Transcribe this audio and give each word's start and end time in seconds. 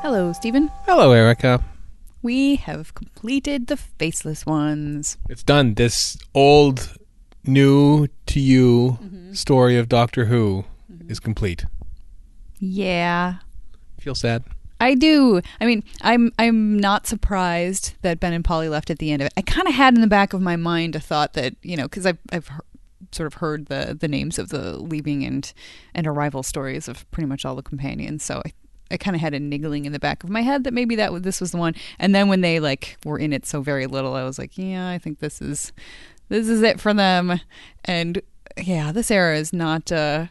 Hello, 0.00 0.32
Steven. 0.32 0.70
Hello, 0.86 1.12
Erika. 1.12 1.62
We 2.22 2.56
have 2.56 2.94
completed 2.94 3.66
the 3.66 3.76
Faceless 3.76 4.46
Ones. 4.46 5.18
It's 5.28 5.42
done. 5.42 5.74
This 5.74 6.16
old, 6.34 6.96
new 7.44 8.08
to 8.26 8.40
you 8.40 8.98
mm-hmm. 9.02 9.32
story 9.34 9.76
of 9.76 9.88
Doctor 9.88 10.26
Who 10.26 10.64
mm-hmm. 10.90 11.10
is 11.10 11.20
complete. 11.20 11.66
Yeah, 12.58 13.36
Feel 14.00 14.14
sad? 14.14 14.44
I 14.80 14.94
do. 14.94 15.40
I 15.60 15.66
mean, 15.66 15.82
I'm 16.02 16.32
I'm 16.38 16.78
not 16.78 17.06
surprised 17.06 17.94
that 18.02 18.20
Ben 18.20 18.32
and 18.32 18.44
Polly 18.44 18.68
left 18.68 18.90
at 18.90 19.00
the 19.00 19.10
end 19.10 19.22
of 19.22 19.26
it. 19.26 19.32
I 19.36 19.42
kind 19.42 19.66
of 19.66 19.74
had 19.74 19.94
in 19.94 20.00
the 20.00 20.06
back 20.06 20.32
of 20.32 20.40
my 20.40 20.54
mind 20.54 20.94
a 20.94 21.00
thought 21.00 21.32
that 21.32 21.56
you 21.62 21.76
know 21.76 21.84
because 21.84 22.06
I've 22.06 22.18
I've 22.30 22.48
sort 23.10 23.26
of 23.26 23.34
heard 23.34 23.66
the 23.66 23.96
the 23.98 24.06
names 24.06 24.38
of 24.38 24.50
the 24.50 24.78
leaving 24.78 25.24
and 25.24 25.52
and 25.94 26.06
arrival 26.06 26.44
stories 26.44 26.86
of 26.86 27.10
pretty 27.10 27.26
much 27.26 27.44
all 27.44 27.56
the 27.56 27.62
companions. 27.62 28.22
So 28.22 28.40
I. 28.44 28.52
I 28.90 28.96
kind 28.96 29.14
of 29.14 29.20
had 29.20 29.34
a 29.34 29.40
niggling 29.40 29.84
in 29.84 29.92
the 29.92 29.98
back 29.98 30.24
of 30.24 30.30
my 30.30 30.42
head 30.42 30.64
that 30.64 30.72
maybe 30.72 30.96
that 30.96 31.22
this 31.22 31.40
was 31.40 31.52
the 31.52 31.58
one, 31.58 31.74
and 31.98 32.14
then 32.14 32.28
when 32.28 32.40
they 32.40 32.60
like 32.60 32.96
were 33.04 33.18
in 33.18 33.32
it 33.32 33.46
so 33.46 33.60
very 33.60 33.86
little, 33.86 34.14
I 34.14 34.24
was 34.24 34.38
like, 34.38 34.56
yeah, 34.56 34.88
I 34.88 34.98
think 34.98 35.18
this 35.18 35.42
is 35.42 35.72
this 36.28 36.48
is 36.48 36.62
it 36.62 36.80
for 36.80 36.94
them. 36.94 37.40
And 37.84 38.22
yeah, 38.56 38.92
this 38.92 39.10
era 39.10 39.36
is 39.36 39.52
not 39.52 39.92
uh, 39.92 40.26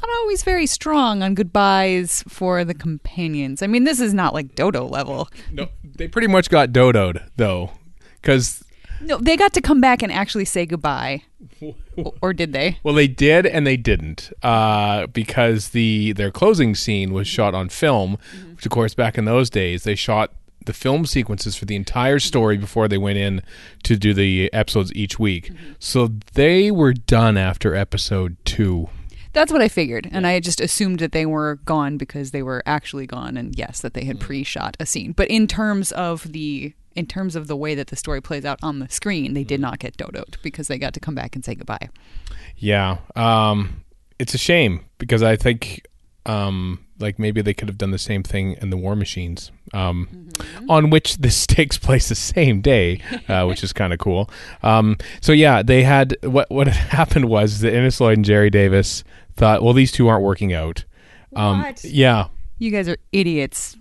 not 0.00 0.10
always 0.20 0.42
very 0.44 0.66
strong 0.66 1.22
on 1.22 1.34
goodbyes 1.34 2.22
for 2.28 2.64
the 2.64 2.74
companions. 2.74 3.62
I 3.62 3.66
mean, 3.66 3.84
this 3.84 4.00
is 4.00 4.14
not 4.14 4.34
like 4.34 4.54
Dodo 4.54 4.86
level. 4.86 5.28
No, 5.52 5.68
they 5.82 6.08
pretty 6.08 6.28
much 6.28 6.50
got 6.50 6.70
dodoed 6.70 7.28
though, 7.36 7.72
because 8.20 8.62
No, 9.00 9.18
they 9.18 9.36
got 9.36 9.52
to 9.54 9.60
come 9.60 9.80
back 9.80 10.02
and 10.02 10.12
actually 10.12 10.44
say 10.44 10.66
goodbye, 10.66 11.22
or 12.20 12.32
did 12.32 12.52
they? 12.52 12.78
well, 12.82 12.94
they 12.94 13.08
did 13.08 13.46
and 13.46 13.66
they 13.66 13.76
didn't, 13.76 14.32
uh, 14.42 15.06
because 15.08 15.70
the 15.70 16.12
their 16.12 16.30
closing 16.30 16.74
scene 16.74 17.12
was 17.12 17.26
shot 17.26 17.54
on 17.54 17.68
film, 17.68 18.18
which 18.54 18.66
of 18.66 18.72
course 18.72 18.94
back 18.94 19.18
in 19.18 19.24
those 19.24 19.50
days 19.50 19.84
they 19.84 19.94
shot 19.94 20.32
the 20.64 20.72
film 20.72 21.06
sequences 21.06 21.56
for 21.56 21.64
the 21.64 21.76
entire 21.76 22.16
mm-hmm. 22.16 22.28
story 22.28 22.56
before 22.56 22.88
they 22.88 22.98
went 22.98 23.18
in 23.18 23.42
to 23.82 23.96
do 23.96 24.12
the 24.14 24.52
episodes 24.52 24.92
each 24.94 25.18
week. 25.18 25.50
Mm-hmm. 25.50 25.72
So 25.78 26.10
they 26.34 26.70
were 26.70 26.92
done 26.92 27.36
after 27.36 27.74
episode 27.74 28.36
two. 28.44 28.88
That's 29.32 29.52
what 29.52 29.60
I 29.60 29.68
figured, 29.68 30.08
and 30.10 30.26
I 30.26 30.40
just 30.40 30.60
assumed 30.60 31.00
that 31.00 31.12
they 31.12 31.26
were 31.26 31.56
gone 31.64 31.96
because 31.96 32.30
they 32.30 32.42
were 32.42 32.62
actually 32.66 33.06
gone, 33.06 33.36
and 33.36 33.56
yes, 33.56 33.80
that 33.82 33.94
they 33.94 34.04
had 34.04 34.20
pre-shot 34.20 34.76
a 34.80 34.86
scene. 34.86 35.12
But 35.12 35.28
in 35.28 35.46
terms 35.46 35.92
of 35.92 36.32
the 36.32 36.72
in 36.98 37.06
terms 37.06 37.36
of 37.36 37.46
the 37.46 37.56
way 37.56 37.76
that 37.76 37.86
the 37.86 37.96
story 37.96 38.20
plays 38.20 38.44
out 38.44 38.58
on 38.60 38.80
the 38.80 38.88
screen, 38.88 39.32
they 39.32 39.44
did 39.44 39.60
not 39.60 39.78
get 39.78 39.96
dodoed 39.96 40.34
because 40.42 40.66
they 40.66 40.78
got 40.78 40.92
to 40.94 41.00
come 41.00 41.14
back 41.14 41.36
and 41.36 41.44
say 41.44 41.54
goodbye. 41.54 41.88
Yeah, 42.56 42.98
um, 43.14 43.84
it's 44.18 44.34
a 44.34 44.38
shame 44.38 44.84
because 44.98 45.22
I 45.22 45.36
think 45.36 45.86
um, 46.26 46.84
like 46.98 47.20
maybe 47.20 47.40
they 47.40 47.54
could 47.54 47.68
have 47.68 47.78
done 47.78 47.92
the 47.92 47.98
same 47.98 48.24
thing 48.24 48.56
in 48.60 48.70
the 48.70 48.76
War 48.76 48.96
Machines, 48.96 49.52
um, 49.72 50.28
on 50.68 50.90
which 50.90 51.16
this 51.18 51.46
takes 51.46 51.78
place 51.78 52.08
the 52.08 52.16
same 52.16 52.60
day, 52.60 53.00
uh, 53.28 53.46
which 53.46 53.62
is 53.62 53.72
kind 53.72 53.92
of 53.92 54.00
cool. 54.00 54.28
Um, 54.64 54.96
so 55.20 55.30
yeah, 55.30 55.62
they 55.62 55.84
had 55.84 56.16
what 56.24 56.50
what 56.50 56.66
had 56.66 56.74
happened 56.98 57.26
was 57.26 57.60
that 57.60 57.72
Innes 57.72 58.00
Lloyd 58.00 58.18
and 58.18 58.24
Gerry 58.24 58.50
Davis 58.50 59.04
thought, 59.36 59.62
well, 59.62 59.72
these 59.72 59.92
two 59.92 60.08
aren't 60.08 60.24
working 60.24 60.52
out. 60.52 60.84
Um, 61.36 61.62
What? 61.62 61.84
Yeah. 61.84 62.26
You 62.58 62.72
guys 62.72 62.88
are 62.88 62.98
idiots. 63.12 63.76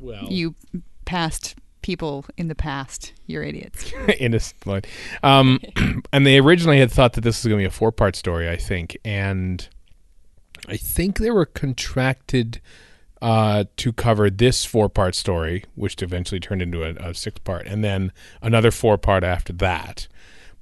Well, 0.00 0.24
You 0.28 0.56
past 1.04 1.54
people 1.84 2.24
in 2.38 2.48
the 2.48 2.54
past. 2.54 3.12
You're 3.26 3.42
idiots. 3.42 3.92
Innes 4.18 4.54
Lloyd. 4.64 4.86
Um, 5.22 5.60
and 6.14 6.26
they 6.26 6.38
originally 6.38 6.78
had 6.78 6.90
thought 6.90 7.12
that 7.12 7.20
this 7.20 7.44
was 7.44 7.50
going 7.50 7.58
to 7.58 7.62
be 7.62 7.68
a 7.68 7.70
four 7.70 7.92
part 7.92 8.16
story, 8.16 8.48
I 8.48 8.56
think. 8.56 8.96
And 9.04 9.68
I 10.66 10.78
think 10.78 11.18
they 11.18 11.30
were 11.30 11.44
contracted 11.44 12.62
uh, 13.20 13.64
to 13.76 13.92
cover 13.92 14.30
this 14.30 14.64
four 14.64 14.88
part 14.88 15.14
story, 15.14 15.64
which 15.74 16.02
eventually 16.02 16.40
turned 16.40 16.62
into 16.62 16.82
a, 16.84 17.10
a 17.10 17.12
six 17.12 17.38
part, 17.40 17.66
and 17.66 17.84
then 17.84 18.12
another 18.40 18.70
four 18.70 18.96
part 18.96 19.22
after 19.22 19.52
that. 19.52 20.08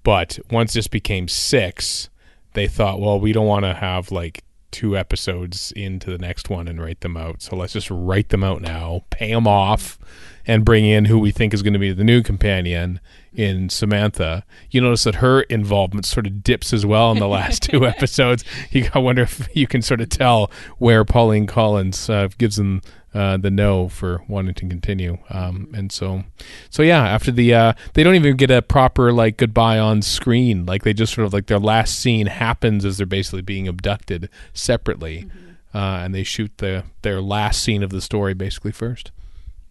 But 0.02 0.40
once 0.50 0.72
this 0.72 0.88
became 0.88 1.28
six, 1.28 2.10
they 2.54 2.66
thought, 2.66 3.00
well, 3.00 3.20
we 3.20 3.32
don't 3.32 3.46
want 3.46 3.64
to 3.64 3.74
have 3.74 4.10
like 4.10 4.42
two 4.72 4.96
episodes 4.96 5.72
into 5.72 6.10
the 6.10 6.18
next 6.18 6.50
one 6.50 6.66
and 6.66 6.80
write 6.80 7.00
them 7.00 7.16
out. 7.16 7.42
So 7.42 7.54
let's 7.54 7.74
just 7.74 7.90
write 7.90 8.30
them 8.30 8.42
out 8.42 8.62
now, 8.62 9.04
pay 9.10 9.32
them 9.32 9.46
off, 9.46 9.98
and 10.46 10.64
bring 10.64 10.84
in 10.84 11.04
who 11.04 11.18
we 11.18 11.30
think 11.30 11.54
is 11.54 11.62
going 11.62 11.72
to 11.74 11.78
be 11.78 11.92
the 11.92 12.02
new 12.02 12.22
companion 12.22 13.00
in 13.32 13.68
Samantha. 13.68 14.44
You 14.70 14.80
notice 14.80 15.04
that 15.04 15.16
her 15.16 15.42
involvement 15.42 16.06
sort 16.06 16.26
of 16.26 16.42
dips 16.42 16.72
as 16.72 16.84
well 16.84 17.12
in 17.12 17.18
the 17.18 17.28
last 17.28 17.62
two 17.70 17.86
episodes. 17.86 18.44
You, 18.70 18.88
I 18.94 18.98
wonder 18.98 19.22
if 19.22 19.48
you 19.54 19.66
can 19.66 19.82
sort 19.82 20.00
of 20.00 20.08
tell 20.08 20.50
where 20.78 21.04
Pauline 21.04 21.46
Collins 21.46 22.10
uh, 22.10 22.28
gives 22.38 22.56
them 22.56 22.82
uh, 23.14 23.36
the 23.36 23.50
no 23.50 23.88
for 23.88 24.22
wanting 24.28 24.54
to 24.54 24.68
continue. 24.68 25.18
Um, 25.30 25.68
and 25.74 25.92
so, 25.92 26.24
so 26.70 26.82
yeah, 26.82 27.06
after 27.06 27.30
the 27.30 27.54
uh, 27.54 27.72
they 27.94 28.02
don't 28.02 28.14
even 28.14 28.36
get 28.36 28.50
a 28.50 28.62
proper 28.62 29.12
like 29.12 29.36
goodbye 29.36 29.78
on 29.78 30.02
screen. 30.02 30.66
Like 30.66 30.82
they 30.82 30.92
just 30.92 31.14
sort 31.14 31.26
of 31.26 31.32
like 31.32 31.46
their 31.46 31.58
last 31.58 31.98
scene 31.98 32.26
happens 32.26 32.84
as 32.84 32.96
they're 32.96 33.06
basically 33.06 33.42
being 33.42 33.68
abducted 33.68 34.28
separately, 34.54 35.28
uh, 35.74 36.00
and 36.02 36.14
they 36.14 36.22
shoot 36.22 36.52
the 36.58 36.84
their 37.02 37.20
last 37.20 37.62
scene 37.62 37.82
of 37.82 37.90
the 37.90 38.00
story 38.00 38.34
basically 38.34 38.72
first. 38.72 39.10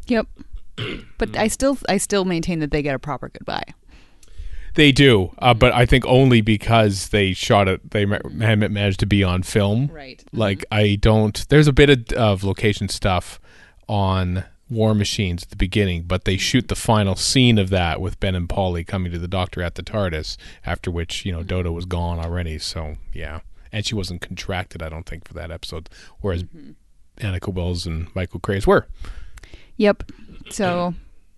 Yep. 0.08 0.28
But 1.18 1.36
I 1.36 1.48
still 1.48 1.78
I 1.90 1.98
still 1.98 2.26
maintain 2.26 2.60
that 2.60 2.72
they 2.72 2.82
get 2.82 2.96
a 2.96 3.00
proper 3.00 3.30
goodbye. 3.30 3.74
They 4.74 4.92
do, 4.92 5.34
uh, 5.40 5.54
but 5.54 5.74
I 5.74 5.86
think 5.86 6.06
only 6.06 6.42
because 6.42 7.10
they 7.10 7.34
shot 7.34 7.68
it. 7.68 7.92
They 7.92 8.06
managed 8.06 9.00
to 9.02 9.06
be 9.06 9.24
on 9.24 9.44
film. 9.44 9.90
Right. 9.92 10.24
Like 10.32 10.60
mm-hmm. 10.60 10.74
I 10.74 10.96
don't. 10.96 11.48
There's 11.50 11.68
a 11.68 11.74
bit 11.74 11.90
of, 11.90 12.18
of 12.18 12.44
location 12.44 12.88
stuff 12.88 13.40
on 13.88 14.46
War 14.70 14.96
Machines 14.96 15.44
at 15.44 15.50
the 15.50 15.58
beginning, 15.58 16.04
but 16.04 16.24
they 16.24 16.38
shoot 16.38 16.70
the 16.70 16.76
final 16.76 17.16
scene 17.16 17.58
of 17.58 17.70
that 17.70 18.00
with 18.00 18.20
Ben 18.22 18.36
and 18.36 18.48
Polly 18.48 18.86
coming 18.86 19.12
to 19.12 19.20
the 19.20 19.28
doctor 19.28 19.62
at 19.62 19.76
the 19.76 19.84
TARDIS. 19.84 20.38
After 20.66 20.90
which, 20.90 21.26
you 21.26 21.32
know, 21.32 21.44
Dodo 21.44 21.72
was 21.72 21.86
mm-hmm. 21.86 21.98
gone 21.98 22.20
already. 22.20 22.58
So 22.58 22.96
yeah, 23.14 23.42
and 23.72 23.86
she 23.86 23.96
wasn't 23.96 24.22
contracted. 24.22 24.82
I 24.82 24.90
don't 24.90 25.06
think 25.06 25.28
for 25.28 25.34
that 25.34 25.52
episode, 25.52 25.90
whereas 26.22 26.44
mm-hmm. 26.44 26.72
Anneke 27.18 27.54
Wills 27.54 27.86
and 27.86 28.08
Michael 28.16 28.40
Craze 28.40 28.66
were. 28.66 28.88
Yep. 29.76 30.12
So 30.50 30.94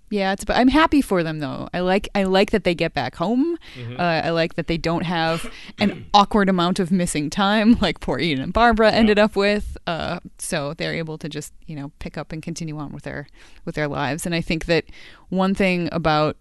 yeah, 0.10 0.34
it's 0.34 0.46
but 0.46 0.56
I'm 0.56 0.68
happy 0.68 1.02
for 1.02 1.24
them 1.24 1.40
though. 1.40 1.70
I 1.74 1.80
like 1.80 2.08
I 2.14 2.24
like 2.24 2.52
that 2.52 2.64
they 2.64 2.76
get 2.76 2.94
back 2.94 3.16
home. 3.16 3.58
Uh, 3.98 4.22
I 4.26 4.30
like 4.30 4.56
that 4.56 4.68
they 4.68 4.78
don't 4.78 5.06
have 5.06 5.52
an 5.80 6.06
awkward 6.14 6.50
amount 6.50 6.80
of 6.80 6.92
missing 6.92 7.30
time 7.30 7.78
like 7.82 8.00
poor 8.00 8.20
Ian 8.20 8.40
and 8.40 8.54
Barbara 8.54 8.92
ended 8.92 9.18
up 9.18 9.36
with. 9.36 9.76
Uh, 9.88 10.20
so 10.38 10.74
they're 10.76 10.94
able 10.94 11.18
to 11.18 11.28
just 11.28 11.54
you 11.66 11.76
know 11.76 11.92
pick 12.00 12.18
up 12.18 12.32
and 12.32 12.44
continue 12.44 12.78
on 12.78 12.92
with 12.92 13.04
their 13.04 13.28
with 13.66 13.76
their 13.76 13.88
lives. 13.88 14.26
And 14.26 14.36
I 14.36 14.42
think 14.42 14.66
that 14.66 14.86
one 15.30 15.56
thing 15.56 15.90
about 15.92 16.38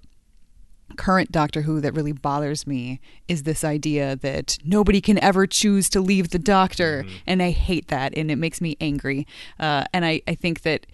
current 0.97 1.33
Doctor 1.33 1.63
Who 1.63 1.81
that 1.81 1.95
really 1.95 2.13
bothers 2.13 2.67
me 2.67 3.01
is 3.29 3.45
this 3.45 3.65
idea 3.65 4.17
that 4.17 4.59
nobody 4.65 5.01
can 5.01 5.19
ever 5.23 5.47
choose 5.47 5.89
to 5.91 6.01
leave 6.01 6.31
the 6.31 6.39
Doctor, 6.39 7.05
and 7.27 7.43
I 7.43 7.51
hate 7.51 7.89
that, 7.89 8.13
and 8.17 8.31
it 8.31 8.37
makes 8.37 8.61
me 8.61 8.77
angry. 8.81 9.27
Uh, 9.59 9.85
and 9.95 10.05
I, 10.05 10.21
I 10.29 10.35
think 10.35 10.63
that 10.63 10.87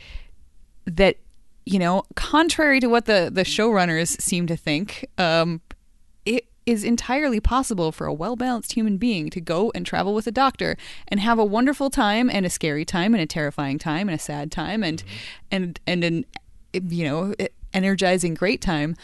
that 0.87 1.17
you 1.69 1.79
know, 1.79 2.05
contrary 2.15 2.81
to 2.81 2.87
what 2.87 3.05
the 3.05 3.31
the 3.31 3.43
showrunners 3.43 4.21
seem 4.23 4.47
to 4.47 4.57
think, 4.57 5.07
um, 5.19 5.61
it 6.25 6.47
is 6.65 6.83
entirely 6.83 7.41
possible 7.41 7.93
for 7.93 8.07
a 8.07 8.13
well 8.13 8.37
balanced 8.37 8.73
human 8.73 8.97
being 8.97 9.29
to 9.29 9.41
go 9.41 9.71
and 9.75 9.85
travel 9.85 10.15
with 10.15 10.27
a 10.27 10.31
doctor 10.31 10.79
and 11.09 11.21
have 11.21 11.39
a 11.39 11.45
wonderful 11.45 11.91
time 11.91 12.31
and 12.31 12.47
a 12.47 12.51
scary 12.51 12.87
time 12.87 13.13
and 13.13 13.23
a 13.23 13.27
terrifying 13.27 13.79
time 13.79 14.09
and 14.09 14.19
a 14.19 14.23
sad 14.23 14.51
time 14.51 14.83
and 14.83 15.05
and 15.51 15.79
and 15.87 16.05
an 16.05 16.25
you 16.73 17.05
know 17.05 17.35
energizing 17.75 18.33
great 18.33 18.63
time 18.63 18.97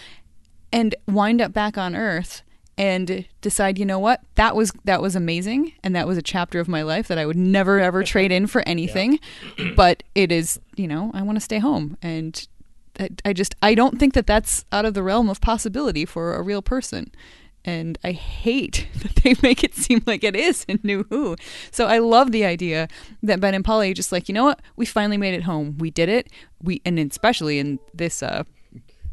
and 0.73 0.95
wind 1.07 1.43
up 1.43 1.53
back 1.53 1.77
on 1.77 1.95
earth 1.95 2.43
and 2.79 3.27
decide 3.43 3.79
you 3.79 3.85
know 3.85 3.99
what 3.99 4.23
that 4.37 4.57
was 4.57 4.73
that 4.85 5.03
was 5.03 5.15
amazing 5.15 5.73
and 5.83 5.95
that 5.95 6.07
was 6.07 6.17
a 6.17 6.23
chapter 6.23 6.61
of 6.61 6.69
my 6.69 6.83
life 6.83 7.09
that 7.09 7.19
I 7.19 7.27
would 7.27 7.37
never 7.37 7.79
ever 7.79 8.03
trade 8.03 8.33
in 8.33 8.47
for 8.47 8.63
anything 8.67 9.21
but 9.77 10.03
it 10.15 10.33
is 10.33 10.59
you 10.77 10.89
know 10.89 11.10
I 11.13 11.21
want 11.21 11.37
to 11.37 11.41
stay 11.41 11.59
home 11.59 11.99
and 12.01 12.47
I, 12.99 13.11
I 13.25 13.33
just 13.33 13.55
I 13.63 13.75
don't 13.75 13.99
think 13.99 14.15
that 14.15 14.27
that's 14.27 14.65
out 14.73 14.85
of 14.85 14.95
the 14.95 15.03
realm 15.03 15.29
of 15.29 15.41
possibility 15.41 16.05
for 16.05 16.35
a 16.35 16.43
real 16.43 16.63
person 16.63 17.11
and 17.65 17.99
I 18.05 18.13
hate 18.13 18.89
that 18.97 19.17
they 19.17 19.35
make 19.43 19.65
it 19.65 19.75
seem 19.75 20.03
like 20.07 20.23
it 20.23 20.37
is 20.37 20.65
in 20.69 20.81
New 20.83 21.05
Who. 21.09 21.37
So 21.71 21.87
I 21.87 21.99
love 21.99 22.31
the 22.31 22.45
idea 22.45 22.89
that 23.23 23.41
Ben 23.41 23.55
and 23.55 23.65
Polly 23.65 23.95
just 23.95 24.13
like, 24.13 24.29
you 24.29 24.35
know 24.35 24.45
what? 24.45 24.61
We 24.77 24.87
finally 24.87 25.17
made 25.17 25.35
it 25.35 25.45
home. 25.45 25.79
We 25.79 25.91
did 25.91 26.09
it. 26.09 26.29
We 26.63 26.83
and 26.85 26.99
especially 26.99 27.59
in 27.59 27.79
this 27.93 28.23
uh 28.23 28.45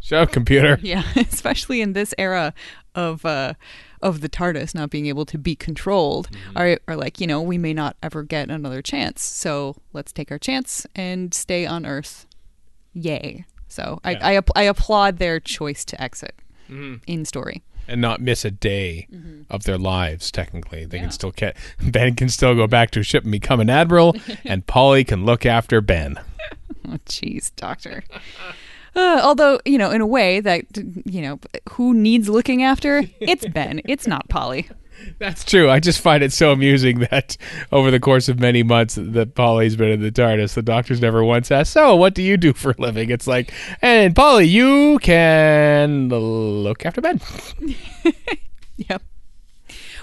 Shut 0.03 0.19
up, 0.19 0.31
computer. 0.31 0.79
yeah, 0.81 1.03
especially 1.15 1.79
in 1.79 1.93
this 1.93 2.13
era 2.17 2.55
of 2.95 3.23
uh, 3.23 3.53
of 4.01 4.21
the 4.21 4.29
TARDIS 4.29 4.73
not 4.73 4.89
being 4.89 5.05
able 5.05 5.25
to 5.27 5.37
be 5.37 5.55
controlled, 5.55 6.27
are 6.55 6.79
are 6.87 6.95
like 6.95 7.21
you 7.21 7.27
know 7.27 7.39
we 7.39 7.59
may 7.59 7.71
not 7.71 7.95
ever 8.01 8.23
get 8.23 8.49
another 8.49 8.81
chance. 8.81 9.21
So 9.21 9.75
let's 9.93 10.11
take 10.11 10.31
our 10.31 10.39
chance 10.39 10.87
and 10.95 11.33
stay 11.35 11.67
on 11.67 11.85
Earth. 11.85 12.25
Yay! 12.93 13.45
So 13.71 13.99
I 14.03 14.15
I, 14.15 14.35
app- 14.35 14.49
I 14.55 14.63
applaud 14.63 15.17
their 15.17 15.39
choice 15.39 15.85
to 15.85 16.01
exit 16.01 16.35
mm-hmm. 16.69 16.95
in 17.07 17.25
story. 17.25 17.63
and 17.87 17.99
not 17.99 18.21
miss 18.21 18.45
a 18.45 18.51
day 18.51 19.07
mm-hmm. 19.11 19.41
of 19.49 19.63
their 19.63 19.77
lives. 19.77 20.31
Technically, 20.31 20.85
they 20.85 20.97
Yeah. 20.97 21.03
can 21.03 21.11
still 21.11 21.31
get 21.31 21.55
Ben 21.81 22.15
can 22.15 22.29
still 22.29 22.53
go 22.55 22.67
back 22.67 22.91
to 22.91 22.99
a 22.99 23.03
ship 23.03 23.23
and 23.23 23.31
become 23.31 23.59
an 23.59 23.69
admiral, 23.69 24.15
and 24.45 24.65
Polly 24.67 25.03
can 25.03 25.25
look 25.25 25.45
after 25.45 25.81
Ben. 25.81 26.19
Oh, 26.87 26.97
jeez, 27.05 27.51
doctor. 27.55 28.03
Uh, 28.95 29.21
although, 29.23 29.59
you 29.65 29.77
know, 29.77 29.91
in 29.91 30.01
a 30.01 30.05
way 30.05 30.39
that, 30.41 30.65
you 31.05 31.21
know, 31.21 31.39
who 31.71 31.93
needs 31.93 32.27
looking 32.27 32.63
after? 32.63 33.03
It's 33.19 33.47
Ben. 33.47 33.81
It's 33.85 34.05
not 34.05 34.27
Polly. 34.29 34.69
That's 35.19 35.43
true. 35.43 35.69
I 35.69 35.79
just 35.79 35.99
find 35.99 36.21
it 36.23 36.31
so 36.31 36.51
amusing 36.51 36.99
that 37.11 37.37
over 37.71 37.89
the 37.89 37.99
course 37.99 38.29
of 38.29 38.39
many 38.39 38.63
months 38.63 38.95
that 38.95 39.33
Polly's 39.33 39.75
been 39.75 39.89
in 39.89 40.01
the 40.01 40.11
TARDIS, 40.11 40.53
the 40.53 40.61
doctor's 40.61 41.01
never 41.01 41.23
once 41.23 41.49
asked, 41.49 41.73
So, 41.73 41.95
what 41.95 42.13
do 42.13 42.21
you 42.21 42.37
do 42.37 42.53
for 42.53 42.71
a 42.71 42.75
living? 42.77 43.09
It's 43.09 43.25
like, 43.27 43.51
and 43.81 44.15
Polly, 44.15 44.45
you 44.45 44.99
can 44.99 46.09
look 46.09 46.85
after 46.85 47.01
Ben. 47.01 47.19
Yep. 48.89 49.03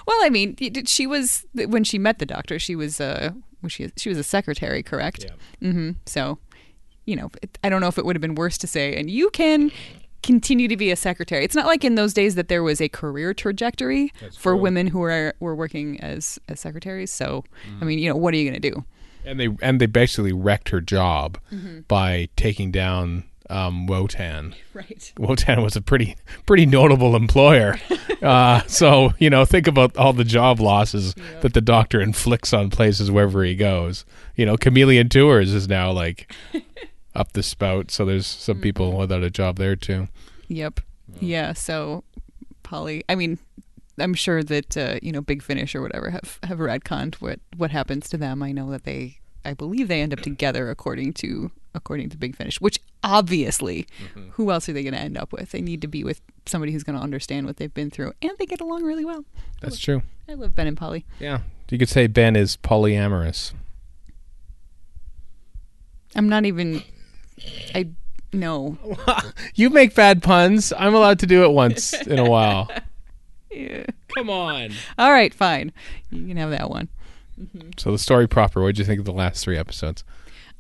Well, 0.07 0.19
I 0.23 0.31
mean, 0.31 0.57
she 0.87 1.07
was 1.07 1.45
when 1.53 1.85
she 1.85 1.99
met 1.99 2.19
the 2.19 2.27
doctor. 2.27 2.59
She 2.59 2.77
was 2.77 3.01
uh, 3.01 3.31
was 3.61 3.73
she 3.73 3.91
she 3.97 4.09
was 4.09 4.19
a 4.19 4.23
secretary, 4.23 4.83
correct? 4.83 5.27
Mm-hmm. 5.61 5.93
So, 6.07 6.39
you 7.09 7.17
know, 7.17 7.31
it, 7.43 7.59
I 7.65 7.69
don't 7.71 7.81
know 7.81 7.89
if 7.89 7.99
it 7.99 8.05
would 8.05 8.15
have 8.17 8.21
been 8.21 8.35
worse 8.35 8.59
to 8.59 8.67
say, 8.67 8.95
and 8.99 9.11
you 9.11 9.31
can 9.31 9.71
continue 10.23 10.69
to 10.69 10.77
be 10.77 10.91
a 10.91 10.97
secretary. 10.97 11.45
It's 11.45 11.55
not 11.55 11.67
like 11.67 11.85
in 11.85 11.95
those 11.95 12.13
days 12.13 12.35
that 12.35 12.49
there 12.49 12.63
was 12.63 12.81
a 12.81 12.89
career 12.89 13.33
trajectory 13.33 14.13
for 14.37 14.53
true. 14.53 14.57
women 14.57 14.87
who 14.89 14.99
were 14.99 15.35
were 15.41 15.55
working 15.55 15.99
as 16.01 16.39
as 16.49 16.61
secretaries. 16.61 17.11
So, 17.11 17.45
I 17.81 17.85
mean, 17.85 17.99
you 17.99 18.09
know, 18.11 18.17
what 18.17 18.35
are 18.35 18.37
you 18.37 18.51
going 18.51 18.61
to 18.61 18.71
do? 18.71 18.85
And 19.25 19.39
they 19.41 19.49
and 19.63 19.81
they 19.81 19.87
basically 19.87 20.33
wrecked 20.33 20.69
her 20.71 20.81
job 20.81 21.39
Mm-hmm. 21.53 21.81
by 21.89 22.29
taking 22.37 22.71
down 22.71 23.25
um, 23.51 23.87
Wotan. 23.87 24.55
Right. 24.75 25.13
Wotan 25.19 25.63
was 25.63 25.75
a 25.77 25.81
pretty 25.81 26.15
pretty 26.47 26.67
notable 26.67 27.17
employer. 27.17 27.79
uh, 28.23 28.61
so 28.67 29.13
you 29.19 29.31
know, 29.31 29.45
think 29.45 29.67
about 29.67 29.97
all 29.97 30.13
the 30.13 30.25
job 30.25 30.61
losses 30.61 31.15
that 31.41 31.53
the 31.55 31.61
Doctor 31.61 32.01
inflicts 32.01 32.53
on 32.53 32.71
places 32.71 33.11
wherever 33.11 33.43
he 33.45 33.55
goes. 33.57 34.05
You 34.37 34.47
know, 34.47 34.57
Chameleon 34.57 35.09
Tours 35.09 35.53
is 35.55 35.67
now 35.69 35.91
like 35.91 36.33
up 37.19 37.33
the 37.33 37.43
spout. 37.43 37.91
So 37.91 38.05
there's 38.05 38.27
some 38.27 38.61
people 38.61 38.97
without 38.97 39.23
a 39.23 39.31
job 39.31 39.57
there 39.57 39.77
too. 39.77 40.09
Yep. 40.49 40.81
Yeah. 41.21 41.53
So, 41.53 42.05
Polly. 42.63 43.05
I 43.09 43.15
mean, 43.15 43.39
I'm 43.99 44.15
sure 44.15 44.43
that 44.43 44.77
uh, 44.77 44.99
you 45.03 45.13
know 45.13 45.21
Big 45.21 45.43
Finish 45.43 45.75
or 45.75 45.83
whatever 45.83 46.11
have 46.11 46.39
have 46.45 46.59
retconned 46.59 47.17
what 47.17 47.41
what 47.57 47.71
happens 47.71 48.09
to 48.11 48.17
them. 48.17 48.43
I 48.43 48.53
know 48.53 48.71
that 48.71 48.85
they. 48.85 49.19
I 49.45 49.55
believe 49.55 49.89
they 49.89 50.03
end 50.03 50.13
up 50.13 50.21
together 50.21 50.69
according 50.69 51.15
to 51.15 51.51
according 51.75 52.11
to 52.11 52.17
Big 52.17 52.37
Finish, 52.37 52.61
which 52.61 52.81
obviously, 53.03 53.87
who 54.33 54.51
else 54.51 54.69
are 54.69 54.73
they 54.73 54.83
going 54.83 54.95
to 54.95 55.01
end 55.01 55.17
up 55.17 55.33
with? 55.33 55.53
They 55.53 55.61
need 55.61 55.81
to 55.83 55.89
be 55.89 56.05
with 56.05 56.21
somebody 56.45 56.73
who's 56.73 56.83
going 56.83 56.99
to 56.99 57.03
understand 57.03 57.47
what 57.47 57.57
they've 57.57 57.73
been 57.73 57.91
through, 57.91 58.13
and 58.21 58.33
they 58.39 58.47
get 58.47 58.61
along 58.61 58.83
really 58.83 59.05
well. 59.05 59.25
That's 59.61 59.79
true. 59.79 60.03
I 60.29 60.35
love 60.35 60.55
Ben 60.55 60.67
and 60.67 60.77
Polly. 60.77 61.07
Yeah, 61.19 61.41
you 61.71 61.79
could 61.79 61.89
say 61.89 62.07
Ben 62.07 62.37
is 62.37 62.57
polyamorous. 62.57 63.53
I'm 66.15 66.29
not 66.29 66.45
even. 66.45 66.83
I 67.75 67.91
no. 68.33 68.77
You 69.55 69.71
make 69.71 69.95
bad 69.95 70.23
puns. 70.23 70.73
I'm 70.77 70.95
allowed 70.95 71.19
to 71.21 71.27
do 71.27 71.45
it 71.45 71.51
once 71.51 71.95
in 72.07 72.19
a 72.19 72.29
while. 72.29 72.71
Yeah. 73.51 73.87
Come 74.15 74.29
on. 74.29 74.73
All 74.99 75.11
right, 75.11 75.33
fine. 75.33 75.73
You 76.11 76.29
can 76.29 76.37
have 76.37 76.51
that 76.51 76.69
one. 76.69 76.89
So 77.79 77.91
the 77.91 77.99
story 77.99 78.29
proper. 78.29 78.61
What 78.61 78.69
did 78.69 78.79
you 78.79 78.85
think 78.85 78.99
of 78.99 79.07
the 79.07 79.13
last 79.13 79.43
three 79.43 79.57
episodes? 79.57 80.05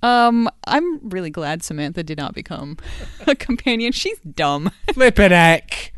Um, 0.02 0.48
I'm 0.66 1.08
really 1.08 1.30
glad 1.30 1.62
Samantha 1.62 2.02
did 2.02 2.18
not 2.18 2.34
become 2.34 2.78
a 3.26 3.34
companion. 3.34 3.92
She's 3.92 4.18
dumb. 4.20 4.72
Flip 4.94 5.18
it, 5.18 5.30
heck. 5.30 5.92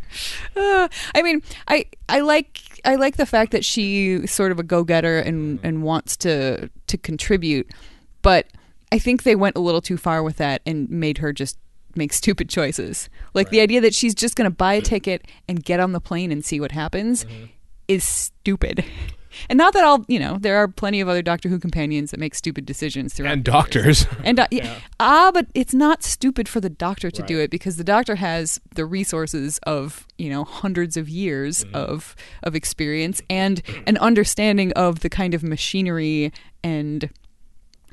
Uh, 0.56 0.88
I 1.14 1.22
mean, 1.22 1.42
I 1.68 1.86
I 2.08 2.20
like 2.20 2.80
I 2.84 2.96
like 2.96 3.16
the 3.16 3.26
fact 3.26 3.52
that 3.52 3.64
she 3.64 4.26
sort 4.26 4.50
of 4.52 4.58
a 4.58 4.62
go 4.62 4.82
getter 4.82 5.18
and 5.18 5.60
and 5.62 5.82
wants 5.82 6.16
to 6.18 6.68
to 6.88 6.98
contribute, 6.98 7.70
but 8.22 8.46
I 8.92 8.98
think 8.98 9.22
they 9.22 9.36
went 9.36 9.56
a 9.56 9.60
little 9.60 9.80
too 9.80 9.96
far 9.96 10.22
with 10.22 10.36
that 10.36 10.62
and 10.66 10.88
made 10.90 11.18
her 11.18 11.32
just 11.32 11.58
make 11.96 12.12
stupid 12.12 12.48
choices. 12.48 13.08
Like 13.34 13.50
the 13.50 13.60
idea 13.60 13.80
that 13.80 13.94
she's 13.94 14.14
just 14.14 14.36
going 14.36 14.50
to 14.50 14.54
buy 14.54 14.74
a 14.74 14.80
ticket 14.80 15.26
and 15.48 15.62
get 15.62 15.80
on 15.80 15.92
the 15.92 16.00
plane 16.00 16.30
and 16.32 16.44
see 16.44 16.60
what 16.60 16.72
happens 16.72 17.26
is 17.88 18.04
stupid. 18.04 18.84
And 19.48 19.56
not 19.56 19.72
that 19.74 19.84
all, 19.84 20.04
you 20.08 20.18
know, 20.18 20.38
there 20.38 20.56
are 20.56 20.68
plenty 20.68 21.00
of 21.00 21.08
other 21.08 21.22
Doctor 21.22 21.48
Who 21.48 21.58
companions 21.58 22.10
that 22.10 22.18
make 22.18 22.34
stupid 22.34 22.66
decisions 22.66 23.14
throughout 23.14 23.32
And 23.32 23.44
doctors. 23.44 24.06
and 24.24 24.40
uh, 24.40 24.48
yeah. 24.50 24.80
ah, 24.98 25.30
but 25.32 25.46
it's 25.54 25.74
not 25.74 26.02
stupid 26.02 26.48
for 26.48 26.60
the 26.60 26.68
doctor 26.68 27.10
to 27.10 27.22
do 27.22 27.38
it 27.38 27.50
because 27.50 27.76
the 27.76 27.84
doctor 27.84 28.16
has 28.16 28.60
the 28.74 28.84
resources 28.84 29.58
of 29.62 30.06
you 30.18 30.30
know 30.30 30.44
hundreds 30.44 30.96
of 30.96 31.08
years 31.08 31.64
of 31.72 32.16
of 32.42 32.54
experience 32.56 33.22
and 33.30 33.62
an 33.86 33.96
understanding 33.98 34.72
of 34.72 35.00
the 35.00 35.08
kind 35.08 35.34
of 35.34 35.42
machinery 35.42 36.32
and 36.64 37.10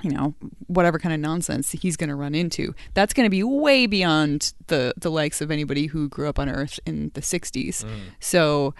you 0.04 0.12
know 0.12 0.36
whatever 0.68 1.00
kind 1.00 1.14
of 1.14 1.20
nonsense 1.20 1.72
he's 1.72 1.98
going 1.98 2.10
to 2.10 2.16
run 2.16 2.36
into. 2.36 2.74
That's 2.94 3.14
going 3.14 3.26
to 3.26 3.30
be 3.32 3.44
way 3.44 3.88
beyond 3.88 4.54
the 4.68 4.94
the 4.98 5.10
likes 5.12 5.42
of 5.42 5.52
anybody 5.52 5.88
who 5.88 6.10
grew 6.10 6.28
up 6.30 6.40
on 6.40 6.50
Earth 6.50 6.80
in 6.86 7.12
the 7.14 7.22
'60s. 7.22 7.86
So 8.20 8.74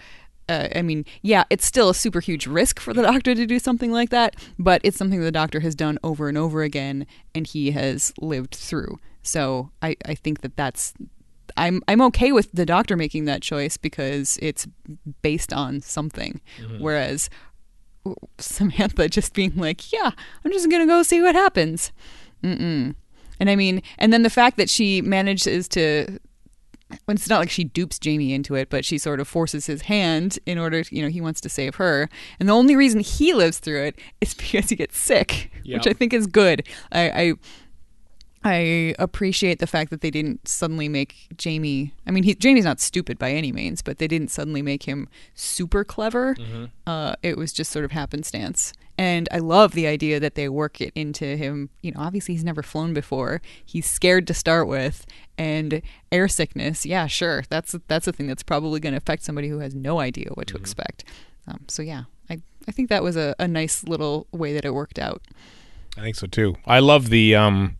uh, 0.48 0.68
I 0.74 0.82
mean, 0.82 1.04
yeah, 1.22 1.44
it's 1.50 1.66
still 1.66 1.90
a 1.90 1.94
super 1.94 2.20
huge 2.20 2.46
risk 2.46 2.80
for 2.80 2.94
the 2.94 3.02
doctor 3.02 3.34
to 3.34 3.46
do 3.46 3.58
something 3.58 3.92
like 3.92 4.10
that, 4.10 4.36
but 4.58 4.80
it's 4.82 4.96
something 4.96 5.20
the 5.20 5.30
doctor 5.30 5.60
has 5.60 5.74
done 5.74 5.98
over 6.02 6.28
and 6.28 6.38
over 6.38 6.62
again, 6.62 7.06
and 7.34 7.46
he 7.46 7.72
has 7.72 8.12
lived 8.20 8.54
through. 8.54 8.98
So 9.22 9.70
I, 9.82 9.96
I 10.06 10.14
think 10.14 10.40
that 10.40 10.56
that's 10.56 10.94
I'm 11.56 11.82
I'm 11.88 12.00
okay 12.02 12.32
with 12.32 12.50
the 12.52 12.64
doctor 12.64 12.96
making 12.96 13.26
that 13.26 13.42
choice 13.42 13.76
because 13.76 14.38
it's 14.40 14.66
based 15.22 15.52
on 15.52 15.80
something, 15.82 16.40
whereas 16.78 17.28
Samantha 18.38 19.08
just 19.08 19.34
being 19.34 19.56
like, 19.56 19.92
yeah, 19.92 20.10
I'm 20.44 20.52
just 20.52 20.70
gonna 20.70 20.86
go 20.86 21.02
see 21.02 21.20
what 21.22 21.34
happens. 21.34 21.92
Mm-mm. 22.42 22.94
And 23.40 23.50
I 23.50 23.56
mean, 23.56 23.82
and 23.98 24.12
then 24.12 24.22
the 24.22 24.30
fact 24.30 24.56
that 24.56 24.68
she 24.70 25.00
manages 25.02 25.68
to 25.68 26.18
well, 27.06 27.14
it's 27.14 27.28
not 27.28 27.40
like 27.40 27.50
she 27.50 27.64
dupes 27.64 27.98
Jamie 27.98 28.32
into 28.32 28.54
it, 28.54 28.70
but 28.70 28.82
she 28.82 28.96
sort 28.96 29.20
of 29.20 29.28
forces 29.28 29.66
his 29.66 29.82
hand 29.82 30.38
in 30.46 30.56
order, 30.56 30.82
to, 30.82 30.96
you 30.96 31.02
know, 31.02 31.08
he 31.10 31.20
wants 31.20 31.38
to 31.42 31.48
save 31.50 31.74
her. 31.74 32.08
And 32.40 32.48
the 32.48 32.54
only 32.54 32.74
reason 32.76 33.00
he 33.00 33.34
lives 33.34 33.58
through 33.58 33.82
it 33.82 33.98
is 34.22 34.32
because 34.38 34.70
he 34.70 34.76
gets 34.76 34.98
sick, 34.98 35.50
Yep. 35.64 35.78
which 35.80 35.86
I 35.86 35.92
think 35.92 36.14
is 36.14 36.26
good. 36.26 36.66
I, 36.90 37.10
I 37.10 37.32
I 38.44 38.94
appreciate 38.98 39.58
the 39.58 39.66
fact 39.66 39.90
that 39.90 40.00
they 40.00 40.10
didn't 40.10 40.46
suddenly 40.46 40.88
make 40.88 41.28
Jamie. 41.36 41.92
I 42.06 42.12
mean, 42.12 42.22
he, 42.22 42.34
Jamie's 42.34 42.64
not 42.64 42.80
stupid 42.80 43.18
by 43.18 43.32
any 43.32 43.52
means, 43.52 43.82
but 43.82 43.98
they 43.98 44.06
didn't 44.06 44.30
suddenly 44.30 44.62
make 44.62 44.84
him 44.84 45.08
super 45.34 45.84
clever. 45.84 46.36
Uh, 46.86 47.16
it 47.22 47.36
was 47.36 47.52
just 47.52 47.72
sort 47.72 47.84
of 47.84 47.90
happenstance. 47.90 48.72
And 48.96 49.28
I 49.30 49.38
love 49.38 49.72
the 49.72 49.86
idea 49.86 50.18
that 50.18 50.34
they 50.34 50.48
work 50.48 50.80
it 50.80 50.92
into 50.94 51.36
him. 51.36 51.70
You 51.82 51.92
know, 51.92 52.00
obviously 52.00 52.34
he's 52.34 52.44
never 52.44 52.62
flown 52.62 52.94
before. 52.94 53.40
He's 53.64 53.88
scared 53.88 54.26
to 54.26 54.34
start 54.34 54.66
with, 54.66 55.06
and 55.36 55.82
air 56.10 56.26
sickness. 56.28 56.84
Yeah, 56.84 57.06
sure. 57.06 57.44
That's 57.48 57.76
that's 57.86 58.08
a 58.08 58.12
thing 58.12 58.26
that's 58.26 58.42
probably 58.42 58.80
going 58.80 58.92
to 58.92 58.98
affect 58.98 59.22
somebody 59.22 59.48
who 59.48 59.60
has 59.60 59.74
no 59.74 60.00
idea 60.00 60.30
what 60.34 60.48
to 60.48 60.56
expect. 60.56 61.04
Um, 61.46 61.60
so 61.68 61.82
yeah, 61.82 62.04
I 62.28 62.40
I 62.66 62.72
think 62.72 62.88
that 62.88 63.02
was 63.02 63.16
a, 63.16 63.36
a 63.38 63.46
nice 63.46 63.84
little 63.84 64.26
way 64.32 64.52
that 64.54 64.64
it 64.64 64.74
worked 64.74 64.98
out. 64.98 65.22
I 65.96 66.02
think 66.02 66.16
so 66.16 66.26
too. 66.26 66.56
I 66.66 66.80
love 66.80 67.08
the 67.08 67.36
um 67.36 67.77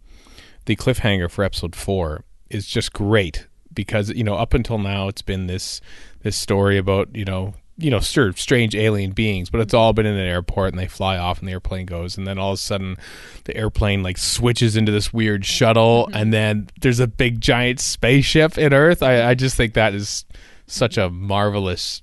the 0.69 0.77
cliffhanger 0.77 1.31
for 1.31 1.43
episode 1.43 1.75
four 1.75 2.25
is 2.51 2.67
just 2.67 2.93
great 2.93 3.47
because 3.73 4.11
you 4.11 4.23
know 4.23 4.35
up 4.35 4.53
until 4.53 4.77
now 4.77 5.09
it's 5.09 5.23
been 5.23 5.47
this 5.47 5.81
this 6.21 6.37
story 6.37 6.77
about 6.77 7.09
you 7.17 7.25
know 7.25 7.55
you 7.79 7.91
know 7.91 8.01
sure 8.01 8.35
strange 8.35 8.75
alien 8.75 9.13
beings 9.13 9.49
but 9.49 9.63
it's 9.63 9.73
all 9.73 9.95
been 9.95 10.05
in 10.05 10.15
an 10.15 10.29
airport 10.29 10.71
and 10.75 10.79
they 10.79 10.87
fly 10.87 11.17
off 11.17 11.39
and 11.39 11.49
the 11.49 11.53
airplane 11.53 11.87
goes. 11.87 12.19
And 12.19 12.27
then 12.27 12.39
all 12.39 12.51
of 12.51 12.57
a 12.57 12.59
sudden 12.59 12.99
the 13.45 13.57
airplane 13.57 14.03
like 14.03 14.19
switches 14.19 14.77
into 14.77 14.93
this 14.93 15.11
weird 15.11 15.47
shuttle 15.47 16.05
mm-hmm. 16.05 16.17
and 16.17 16.35
then 16.35 16.69
there's 16.83 17.01
a 17.01 17.07
big 17.07 17.41
giant 17.41 17.81
spaceship 17.81 18.59
in 18.59 18.75
earth. 18.75 19.03
I, 19.03 19.31
I 19.31 19.35
just 19.35 19.57
think 19.57 19.73
that 19.73 19.95
is 19.95 20.27
such 20.67 20.99
a 20.99 21.09
marvelous 21.09 22.03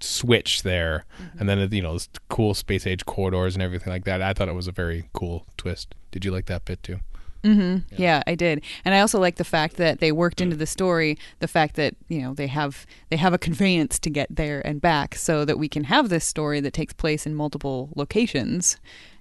switch 0.00 0.62
there. 0.62 1.06
Mm-hmm. 1.18 1.38
And 1.38 1.48
then 1.48 1.72
you 1.72 1.80
know 1.80 1.92
those 1.92 2.10
cool 2.28 2.52
space 2.52 2.86
age 2.86 3.06
corridors 3.06 3.54
and 3.54 3.62
everything 3.62 3.90
like 3.90 4.04
that. 4.04 4.20
I 4.20 4.34
thought 4.34 4.50
it 4.50 4.54
was 4.54 4.68
a 4.68 4.72
very 4.72 5.08
cool 5.14 5.46
twist. 5.56 5.94
Did 6.10 6.26
you 6.26 6.32
like 6.32 6.46
that 6.46 6.66
bit 6.66 6.82
too 6.82 7.00
Mm-hmm. 7.44 7.94
Yeah. 8.00 8.22
I 8.26 8.34
did, 8.34 8.62
and 8.84 8.94
I 8.94 9.00
also 9.00 9.20
like 9.20 9.36
the 9.36 9.44
fact 9.44 9.76
that 9.76 10.00
they 10.00 10.12
worked 10.12 10.40
into 10.40 10.56
the 10.56 10.66
story 10.66 11.18
the 11.40 11.48
fact 11.48 11.76
that 11.76 11.94
you 12.08 12.20
know 12.20 12.34
they 12.34 12.46
have 12.46 12.86
they 13.10 13.16
have 13.16 13.32
a 13.34 13.38
conveyance 13.38 13.98
to 14.00 14.10
get 14.10 14.34
there 14.34 14.66
and 14.66 14.80
back, 14.80 15.14
so 15.14 15.44
that 15.44 15.58
we 15.58 15.68
can 15.68 15.84
have 15.84 16.08
this 16.08 16.24
story 16.24 16.60
that 16.60 16.72
takes 16.72 16.94
place 16.94 17.26
in 17.26 17.34
multiple 17.34 17.90
locations, 17.94 18.78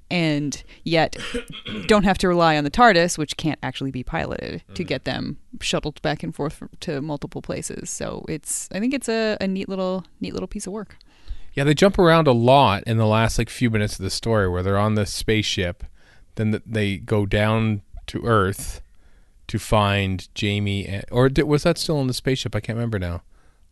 and 0.09 0.63
yet 0.83 1.17
don't 1.87 2.03
have 2.03 2.17
to 2.19 2.27
rely 2.27 2.55
on 2.57 2.63
the 2.63 2.71
TARDIS, 2.71 3.17
which 3.17 3.35
can't 3.35 3.59
actually 3.61 3.91
be 3.91 4.03
piloted, 4.03 4.63
to 4.67 4.73
mm-hmm. 4.73 4.87
get 4.87 5.03
them 5.03 5.37
shuttled 5.59 6.01
back 6.01 6.23
and 6.23 6.33
forth 6.33 6.63
to 6.81 7.01
multiple 7.01 7.41
places. 7.41 7.89
So 7.89 8.25
it's 8.29 8.69
I 8.71 8.79
think 8.79 8.93
it's 8.93 9.09
a, 9.09 9.37
a 9.41 9.47
neat 9.47 9.67
little 9.67 10.05
neat 10.21 10.33
little 10.33 10.47
piece 10.47 10.65
of 10.65 10.73
work. 10.73 10.95
yeah 11.53 11.63
they 11.63 11.73
jump 11.73 11.99
around 11.99 12.27
a 12.27 12.31
lot 12.31 12.83
in 12.87 12.97
the 12.97 13.05
last 13.05 13.37
like 13.37 13.49
few 13.49 13.69
minutes 13.69 13.99
of 13.99 14.03
the 14.03 14.09
story 14.09 14.47
where 14.47 14.63
they're 14.63 14.77
on 14.77 14.95
the 14.95 15.05
spaceship 15.05 15.83
then 16.35 16.51
th- 16.51 16.63
they 16.65 16.97
go 16.97 17.25
down 17.25 17.81
to 18.07 18.23
earth 18.25 18.81
to 19.47 19.59
find 19.59 20.27
jamie 20.35 20.85
and, 20.85 21.05
or 21.11 21.29
did, 21.29 21.43
was 21.43 21.63
that 21.63 21.77
still 21.77 21.97
on 21.97 22.07
the 22.07 22.13
spaceship 22.13 22.55
i 22.55 22.59
can't 22.59 22.75
remember 22.77 22.99
now 22.99 23.21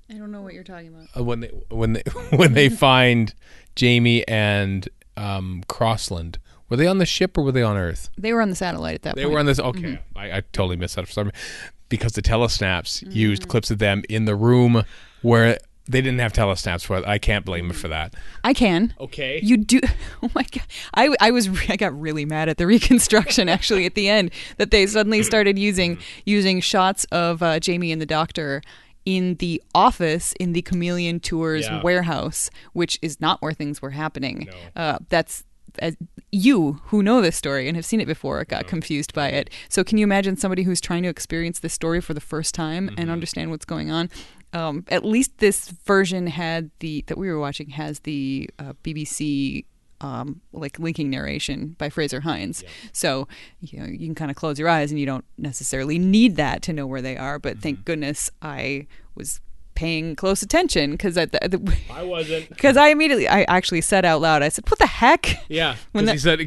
I 0.09 0.15
don't 0.15 0.29
know 0.33 0.41
what 0.41 0.53
you're 0.53 0.65
talking 0.65 0.89
about. 0.89 1.07
uh, 1.17 1.23
when 1.23 1.39
they 1.39 1.47
when 1.69 1.93
they 1.93 2.03
when 2.35 2.53
they 2.53 2.67
find 2.67 3.33
Jamie 3.77 4.27
and 4.27 4.89
um, 5.15 5.63
Crossland 5.69 6.37
Were 6.67 6.75
they 6.75 6.85
on 6.85 6.97
the 6.97 7.05
ship 7.05 7.37
or 7.37 7.45
were 7.45 7.53
they 7.53 7.63
on 7.63 7.77
Earth? 7.77 8.09
They 8.17 8.33
were 8.33 8.41
on 8.41 8.49
the 8.49 8.55
satellite 8.57 8.95
at 8.95 9.01
that 9.03 9.09
point. 9.11 9.15
They 9.15 9.23
point. 9.23 9.33
were 9.33 9.39
on 9.39 9.45
this. 9.45 9.59
Okay, 9.59 9.99
I, 10.13 10.37
I 10.39 10.41
totally 10.51 10.75
missed 10.75 10.97
that 10.97 11.05
for 11.05 11.13
some 11.13 11.27
reason 11.27 11.39
because 11.87 12.11
the 12.11 12.21
telesnaps 12.21 13.01
Mm-hmm. 13.05 13.11
used 13.11 13.47
clips 13.47 13.71
of 13.71 13.77
them 13.79 14.03
in 14.09 14.25
the 14.25 14.35
room 14.35 14.83
where 15.21 15.57
they 15.91 16.01
didn't 16.01 16.19
have 16.19 16.33
telesnaps 16.33 16.85
for. 16.85 16.97
it. 16.97 17.05
I 17.05 17.17
can't 17.17 17.45
blame 17.45 17.67
them 17.67 17.77
for 17.77 17.87
that. 17.89 18.13
I 18.43 18.53
can. 18.53 18.93
Okay. 18.99 19.39
You 19.43 19.57
do. 19.57 19.79
Oh 20.23 20.29
my 20.35 20.43
god! 20.43 20.63
I 20.93 21.15
I 21.19 21.31
was 21.31 21.49
I 21.69 21.75
got 21.75 21.99
really 21.99 22.25
mad 22.25 22.47
at 22.49 22.57
the 22.57 22.67
reconstruction 22.75 23.49
actually 23.49 23.85
at 23.85 23.95
the 23.95 24.07
end 24.09 24.31
that 24.57 24.71
they 24.71 24.85
suddenly 24.87 25.23
started 25.23 25.57
using 25.57 25.97
using 26.25 26.59
shots 26.61 27.05
of 27.05 27.41
uh, 27.41 27.59
Jamie 27.59 27.91
and 27.91 28.01
the 28.01 28.05
Doctor 28.05 28.61
in 29.03 29.33
the 29.35 29.61
office 29.73 30.33
in 30.39 30.53
the 30.53 30.61
Chameleon 30.61 31.19
Tours 31.19 31.65
Yeah. 31.65 31.81
warehouse, 31.81 32.51
which 32.73 32.99
is 33.01 33.19
not 33.19 33.41
where 33.41 33.51
things 33.53 33.81
were 33.81 33.91
happening. 33.91 34.47
Uh, 34.75 34.99
that's. 35.09 35.43
As 35.79 35.95
you 36.33 36.81
who 36.87 37.01
know 37.01 37.21
this 37.21 37.37
story 37.37 37.69
and 37.69 37.77
have 37.77 37.85
seen 37.85 38.01
it 38.01 38.05
before 38.05 38.43
got 38.43 38.67
confused 38.67 39.13
by 39.13 39.29
it. 39.29 39.49
So 39.69 39.85
can 39.85 39.97
you 39.97 40.03
imagine 40.03 40.35
somebody 40.35 40.63
who's 40.63 40.81
trying 40.81 41.01
to 41.03 41.09
experience 41.09 41.59
this 41.59 41.71
story 41.73 42.01
for 42.01 42.13
the 42.13 42.19
first 42.19 42.53
time 42.53 42.89
and 42.97 43.09
understand 43.09 43.51
what's 43.51 43.63
going 43.63 43.89
on? 43.89 44.09
Um, 44.53 44.85
at 44.89 45.05
least 45.05 45.37
this 45.37 45.69
version 45.69 46.27
had 46.27 46.71
the 46.79 47.03
that 47.07 47.17
we 47.17 47.29
were 47.29 47.39
watching 47.39 47.69
has 47.69 48.01
the 48.01 48.49
uh, 48.59 48.73
BBC 48.83 49.65
um, 50.01 50.41
like 50.51 50.79
linking 50.79 51.09
narration 51.09 51.75
by 51.77 51.89
Frazer 51.89 52.21
Hines. 52.21 52.63
So 52.91 53.27
you 53.61 53.79
know 53.79 53.85
you 53.85 54.07
can 54.07 54.15
kind 54.15 54.31
of 54.31 54.37
close 54.37 54.59
your 54.59 54.67
eyes 54.67 54.91
and 54.91 54.99
you 54.99 55.05
don't 55.05 55.25
necessarily 55.37 55.97
need 55.99 56.35
that 56.35 56.61
to 56.63 56.73
know 56.73 56.87
where 56.87 57.01
they 57.01 57.17
are. 57.17 57.39
But 57.39 57.59
thank 57.59 57.85
goodness 57.85 58.29
I 58.41 58.87
was 59.15 59.39
paying 59.81 60.15
close 60.15 60.43
attention 60.43 60.91
because 60.91 61.17
I 61.17 61.27
I 61.91 62.03
wasn't. 62.03 62.49
because 62.49 62.77
I 62.77 62.89
immediately 62.89 63.27
I 63.27 63.41
actually 63.43 63.81
said 63.81 64.05
out 64.05 64.21
loud 64.21 64.43
I 64.43 64.49
said 64.49 64.69
what 64.69 64.77
the 64.79 64.85
heck 64.85 65.37
Yeah, 65.49 65.75
When 65.91 66.05
because 66.05 66.21
he 66.21 66.29
said 66.29 66.39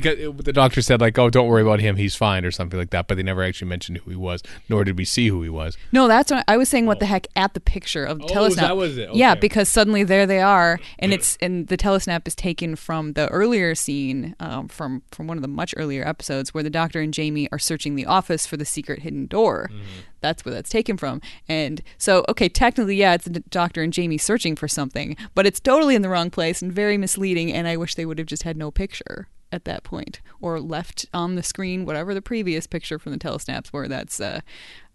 the 0.44 0.52
doctor 0.52 0.80
said 0.80 1.00
like, 1.00 1.18
"Oh, 1.18 1.28
don't 1.30 1.48
worry 1.48 1.62
about 1.62 1.80
him; 1.80 1.96
he's 1.96 2.14
fine," 2.14 2.44
or 2.44 2.50
something 2.50 2.78
like 2.78 2.90
that. 2.90 3.08
But 3.08 3.16
they 3.16 3.22
never 3.22 3.42
actually 3.42 3.68
mentioned 3.68 3.98
who 3.98 4.10
he 4.10 4.16
was, 4.16 4.42
nor 4.68 4.84
did 4.84 4.96
we 4.96 5.04
see 5.04 5.28
who 5.28 5.42
he 5.42 5.48
was. 5.48 5.76
No, 5.92 6.06
that's 6.08 6.30
what 6.30 6.44
I 6.48 6.56
was 6.56 6.68
saying. 6.68 6.86
What 6.86 7.00
the 7.00 7.06
heck 7.06 7.26
at 7.36 7.54
the 7.54 7.60
picture 7.60 8.04
of 8.04 8.18
the 8.18 8.24
Oh, 8.24 8.28
telesnap? 8.28 8.56
that 8.56 8.76
was 8.76 8.96
it. 8.96 9.14
Yeah, 9.14 9.34
because 9.34 9.68
suddenly 9.68 10.04
there 10.04 10.26
they 10.26 10.40
are, 10.40 10.78
and 11.00 11.12
it's 11.12 11.36
and 11.40 11.66
the 11.68 11.76
telesnap 11.76 12.26
is 12.28 12.34
taken 12.34 12.76
from 12.76 13.12
the 13.14 13.28
earlier 13.28 13.74
scene 13.74 14.34
um, 14.40 14.68
from 14.68 15.02
from 15.10 15.26
one 15.26 15.36
of 15.36 15.42
the 15.42 15.48
much 15.48 15.74
earlier 15.76 16.06
episodes 16.06 16.54
where 16.54 16.62
the 16.62 16.70
Doctor 16.70 17.00
and 17.00 17.12
Jamie 17.12 17.48
are 17.52 17.58
searching 17.58 17.96
the 17.96 18.06
office 18.06 18.46
for 18.46 18.56
the 18.56 18.64
secret 18.64 19.00
hidden 19.02 19.26
door. 19.26 19.68
Mm-hmm. 19.72 19.82
That's 20.25 20.45
where 20.45 20.54
that's 20.54 20.71
taken 20.71 20.97
from. 20.97 21.21
And 21.49 21.83
so, 21.99 22.25
okay, 22.31 22.49
technically, 22.49 22.97
yeah, 22.97 23.12
it's 23.14 23.26
the 23.26 23.40
Doctor 23.40 23.83
and 23.83 23.93
Jamie 23.93 24.16
searching 24.19 24.57
for 24.57 24.69
something, 24.69 25.16
but 25.35 25.47
it's 25.47 25.61
totally 25.61 25.95
in 25.95 26.00
the 26.02 26.09
wrong 26.09 26.31
place 26.31 26.62
and 26.62 26.73
very 26.73 26.97
misleading. 26.97 27.52
And 27.52 27.69
I 27.69 27.76
wish 27.76 27.95
they 27.95 28.07
would 28.07 28.19
have 28.19 28.26
just 28.26 28.43
had 28.45 28.57
no 28.57 28.71
picture 28.71 29.28
at 29.52 29.64
that 29.66 29.85
point 29.85 30.21
or 30.40 30.59
left 30.61 31.07
on 31.14 31.37
the 31.37 31.43
screen 31.43 31.85
whatever 31.85 32.12
the 32.14 32.23
previous 32.23 32.66
picture 32.66 32.99
from 32.99 33.12
the 33.12 33.19
telesnaps 33.19 33.73
were 33.73 33.87
that's 33.87 34.19
uh 34.19 34.40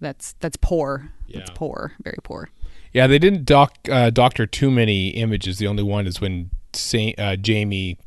that's 0.01 0.33
that's 0.41 0.57
poor 0.57 1.13
that's 1.33 1.49
Yeah. 1.49 1.55
poor 1.55 1.93
very 2.03 2.17
poor 2.23 2.49
Yeah, 2.91 3.07
they 3.07 3.19
didn't 3.19 3.45
doc, 3.45 3.77
uh, 3.89 4.09
doctor 4.09 4.45
too 4.47 4.69
many 4.71 5.09
images. 5.09 5.59
The 5.59 5.67
only 5.67 5.83
one 5.83 6.07
is 6.07 6.19
when 6.19 6.49
Sa- 6.73 7.13
uh, 7.17 7.35
Jamie 7.37 7.97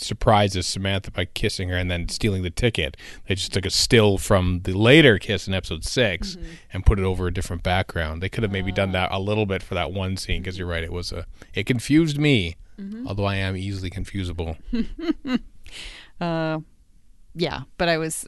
surprises 0.00 0.66
Samantha 0.66 1.10
by 1.10 1.24
kissing 1.24 1.68
her 1.68 1.76
and 1.76 1.90
then 1.90 2.08
stealing 2.08 2.42
the 2.42 2.50
ticket. 2.50 2.96
They 3.26 3.34
just 3.34 3.52
took 3.52 3.66
a 3.66 3.70
still 3.70 4.18
from 4.18 4.60
the 4.64 4.72
later 4.72 5.18
kiss 5.18 5.46
in 5.46 5.54
episode 5.54 5.84
6 5.84 6.36
mm-hmm. 6.36 6.44
and 6.72 6.86
put 6.86 6.98
it 6.98 7.04
over 7.04 7.26
a 7.26 7.32
different 7.32 7.62
background. 7.62 8.22
They 8.22 8.28
could 8.28 8.42
have 8.42 8.52
maybe 8.52 8.72
done 8.72 8.92
that 8.92 9.10
a 9.10 9.14
ah. 9.14 9.18
little 9.18 9.46
bit 9.46 9.62
for 9.62 9.74
that 9.74 9.92
one 9.92 10.16
scene 10.16 10.42
because 10.42 10.58
you're 10.58 10.66
right. 10.66 10.84
It 10.84 10.92
was 10.92 11.12
a 11.12 11.26
it 11.54 11.64
confused 11.64 12.18
me, 12.18 12.56
mm-hmm. 12.78 13.06
although 13.06 13.24
I 13.24 13.36
am 13.36 13.56
easily 13.56 13.90
confusable. 13.90 14.56
uh 16.20 16.60
yeah 17.34 17.60
but 17.78 17.88
i 17.88 17.96
was 17.96 18.26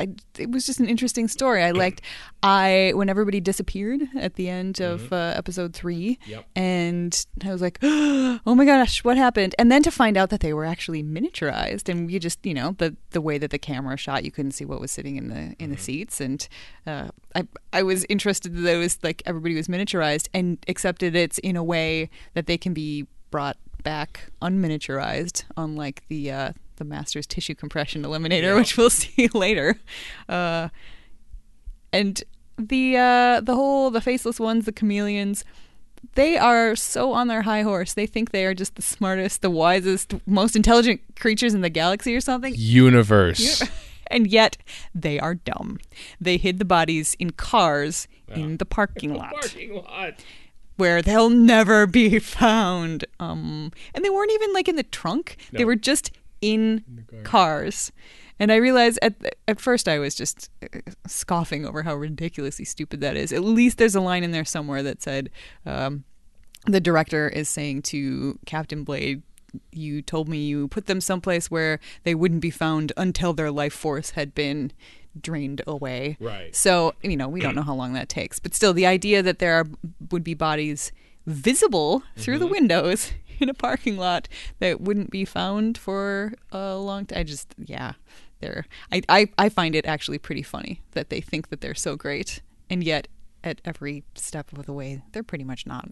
I, 0.00 0.08
it 0.38 0.50
was 0.52 0.64
just 0.64 0.78
an 0.78 0.88
interesting 0.88 1.26
story. 1.26 1.62
I 1.62 1.72
liked 1.72 2.02
i 2.42 2.92
when 2.94 3.08
everybody 3.08 3.40
disappeared 3.40 4.02
at 4.16 4.34
the 4.34 4.48
end 4.48 4.80
of 4.80 5.12
uh, 5.12 5.34
episode 5.36 5.74
three 5.74 6.18
Yep. 6.26 6.44
and 6.54 7.26
i 7.44 7.50
was 7.52 7.60
like 7.60 7.78
oh 7.82 8.54
my 8.54 8.64
gosh 8.64 9.02
what 9.04 9.16
happened? 9.16 9.54
And 9.58 9.70
then 9.72 9.82
to 9.82 9.90
find 9.90 10.16
out 10.16 10.30
that 10.30 10.40
they 10.40 10.52
were 10.52 10.64
actually 10.64 11.02
miniaturized 11.02 11.88
and 11.88 12.10
you 12.10 12.20
just 12.20 12.44
you 12.46 12.54
know 12.54 12.76
the 12.78 12.96
the 13.10 13.20
way 13.20 13.38
that 13.38 13.50
the 13.50 13.58
camera 13.58 13.96
shot 13.96 14.24
you 14.24 14.30
couldn't 14.30 14.52
see 14.52 14.64
what 14.64 14.80
was 14.80 14.92
sitting 14.92 15.16
in 15.16 15.28
the 15.28 15.54
in 15.58 15.70
the 15.70 15.76
seats 15.76 16.20
and 16.20 16.48
uh, 16.86 17.08
i 17.34 17.42
i 17.72 17.82
was 17.82 18.06
interested 18.08 18.54
that 18.54 18.74
it 18.74 18.78
was 18.78 18.98
like 19.02 19.22
everybody 19.26 19.54
was 19.56 19.66
miniaturized 19.68 20.28
and 20.32 20.58
accepted 20.68 21.16
it's 21.16 21.38
in 21.38 21.56
a 21.56 21.64
way 21.64 22.08
that 22.34 22.46
they 22.46 22.56
can 22.56 22.72
be 22.72 23.04
brought 23.30 23.56
back 23.82 24.30
unminiaturized 24.42 25.44
unlike 25.56 26.04
the 26.08 26.30
uh 26.30 26.52
the 26.78 26.84
master's 26.84 27.26
tissue 27.26 27.54
compression 27.54 28.02
eliminator 28.02 28.56
which 28.56 28.76
we'll 28.76 28.90
see 29.02 29.28
later. 29.34 29.78
Uh 30.28 30.68
and 31.92 32.22
the 32.58 32.96
uh 32.96 33.40
the 33.40 33.54
whole 33.54 33.90
the 33.90 34.00
faceless 34.00 34.40
ones 34.40 34.64
the 34.64 34.72
chameleons 34.72 35.44
they 36.14 36.36
are 36.36 36.76
so 36.76 37.12
on 37.12 37.28
their 37.28 37.42
high 37.42 37.62
horse. 37.62 37.94
They 37.94 38.06
think 38.06 38.30
they 38.30 38.44
are 38.44 38.54
just 38.54 38.76
the 38.76 38.82
smartest 38.82 39.42
the 39.42 39.50
wisest 39.50 40.14
most 40.26 40.56
intelligent 40.56 41.00
creatures 41.18 41.54
in 41.54 41.60
the 41.60 41.70
galaxy 41.70 42.14
or 42.14 42.20
something. 42.20 42.54
Universe. 42.56 43.62
and 44.08 44.26
yet 44.26 44.56
they 44.94 45.18
are 45.18 45.34
dumb. 45.34 45.78
They 46.20 46.36
hid 46.36 46.58
the 46.58 46.64
bodies 46.64 47.14
in 47.18 47.30
cars 47.30 48.08
in 48.28 48.58
the 48.58 48.66
parking 48.66 49.14
lot. 49.14 49.32
Parking 49.40 49.74
lot. 49.74 50.14
where 50.76 51.02
they'll 51.02 51.30
never 51.30 51.86
be 51.86 52.18
found. 52.18 53.04
Um, 53.18 53.72
and 53.94 54.04
they 54.04 54.10
weren't 54.10 54.32
even 54.32 54.52
like 54.52 54.68
in 54.68 54.76
the 54.76 54.82
trunk; 54.82 55.36
they 55.52 55.64
were 55.64 55.76
just 55.76 56.10
in, 56.40 57.04
car. 57.10 57.22
cars. 57.22 57.92
And 58.38 58.52
I 58.52 58.56
realized 58.56 58.98
at 59.02 59.14
at 59.48 59.60
first 59.60 59.88
I 59.88 59.98
was 59.98 60.14
just 60.14 60.50
uh, 60.62 60.80
scoffing 61.06 61.66
over 61.66 61.82
how 61.82 61.96
ridiculously 61.96 62.64
stupid 62.64 63.00
that 63.00 63.16
is. 63.16 63.32
At 63.32 63.42
least 63.42 63.78
there's 63.78 63.94
a 63.94 64.00
line 64.00 64.22
in 64.22 64.30
there 64.30 64.44
somewhere 64.44 64.82
that 64.82 65.02
said, 65.02 65.30
um, 65.66 66.04
"The 66.66 66.80
director 66.80 67.28
is 67.28 67.48
saying 67.48 67.82
to 67.82 68.38
Captain 68.46 68.84
Blade." 68.84 69.22
You 69.72 70.02
told 70.02 70.28
me 70.28 70.44
you 70.44 70.68
put 70.68 70.86
them 70.86 71.00
someplace 71.00 71.50
where 71.50 71.80
they 72.04 72.14
wouldn't 72.14 72.42
be 72.42 72.50
found 72.50 72.92
until 72.98 73.32
their 73.32 73.50
life 73.50 73.72
force 73.72 74.10
had 74.10 74.34
been 74.34 74.72
drained 75.20 75.62
away. 75.66 76.18
Right. 76.20 76.54
So, 76.54 76.94
you 77.02 77.16
know, 77.16 77.28
we 77.28 77.40
don't 77.40 77.54
know 77.54 77.62
how 77.62 77.74
long 77.74 77.94
that 77.94 78.10
takes. 78.10 78.38
But 78.38 78.54
still, 78.54 78.74
the 78.74 78.86
idea 78.86 79.22
that 79.22 79.38
there 79.38 79.54
are, 79.54 79.66
would 80.10 80.22
be 80.22 80.34
bodies 80.34 80.92
visible 81.28 82.02
through 82.16 82.38
the 82.38 82.46
mm-hmm. 82.46 82.52
windows 82.52 83.12
in 83.38 83.48
a 83.48 83.54
parking 83.54 83.96
lot 83.96 84.28
that 84.58 84.80
wouldn't 84.80 85.10
be 85.10 85.24
found 85.24 85.78
for 85.78 86.32
a 86.50 86.74
long 86.76 87.06
time. 87.06 87.20
I 87.20 87.22
just, 87.22 87.54
yeah, 87.58 87.92
they're, 88.40 88.66
I, 88.90 89.02
I, 89.08 89.28
I 89.36 89.48
find 89.48 89.74
it 89.74 89.86
actually 89.86 90.18
pretty 90.18 90.42
funny 90.42 90.80
that 90.92 91.10
they 91.10 91.20
think 91.20 91.50
that 91.50 91.60
they're 91.60 91.74
so 91.74 91.96
great. 91.96 92.40
And 92.70 92.82
yet, 92.82 93.08
at 93.44 93.60
every 93.64 94.04
step 94.14 94.52
of 94.56 94.66
the 94.66 94.72
way, 94.72 95.02
they're 95.12 95.22
pretty 95.22 95.44
much 95.44 95.66
not. 95.66 95.90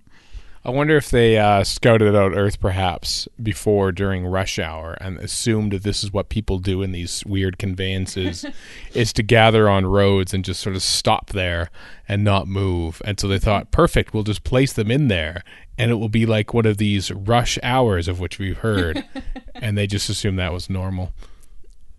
I 0.66 0.70
wonder 0.70 0.96
if 0.96 1.10
they 1.10 1.38
uh, 1.38 1.62
scouted 1.62 2.16
out 2.16 2.32
Earth 2.34 2.58
perhaps 2.58 3.28
before 3.40 3.92
during 3.92 4.26
rush 4.26 4.58
hour 4.58 4.98
and 5.00 5.16
assumed 5.18 5.70
that 5.70 5.84
this 5.84 6.02
is 6.02 6.12
what 6.12 6.28
people 6.28 6.58
do 6.58 6.82
in 6.82 6.90
these 6.90 7.24
weird 7.24 7.56
conveyances 7.56 8.44
is 8.92 9.12
to 9.12 9.22
gather 9.22 9.68
on 9.68 9.86
roads 9.86 10.34
and 10.34 10.44
just 10.44 10.60
sort 10.60 10.74
of 10.74 10.82
stop 10.82 11.30
there 11.30 11.70
and 12.08 12.24
not 12.24 12.48
move. 12.48 13.00
And 13.04 13.20
so 13.20 13.28
they 13.28 13.38
thought, 13.38 13.70
perfect, 13.70 14.12
we'll 14.12 14.24
just 14.24 14.42
place 14.42 14.72
them 14.72 14.90
in 14.90 15.06
there 15.06 15.44
and 15.78 15.92
it 15.92 15.94
will 15.94 16.08
be 16.08 16.26
like 16.26 16.52
one 16.52 16.66
of 16.66 16.78
these 16.78 17.12
rush 17.12 17.60
hours 17.62 18.08
of 18.08 18.18
which 18.18 18.40
we've 18.40 18.58
heard. 18.58 19.04
and 19.54 19.78
they 19.78 19.86
just 19.86 20.10
assumed 20.10 20.40
that 20.40 20.52
was 20.52 20.68
normal. 20.68 21.12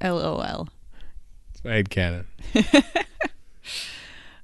LOL. 0.04 0.68
It's 1.54 1.64
my 1.64 1.76
head 1.76 1.90
canon. 1.90 2.28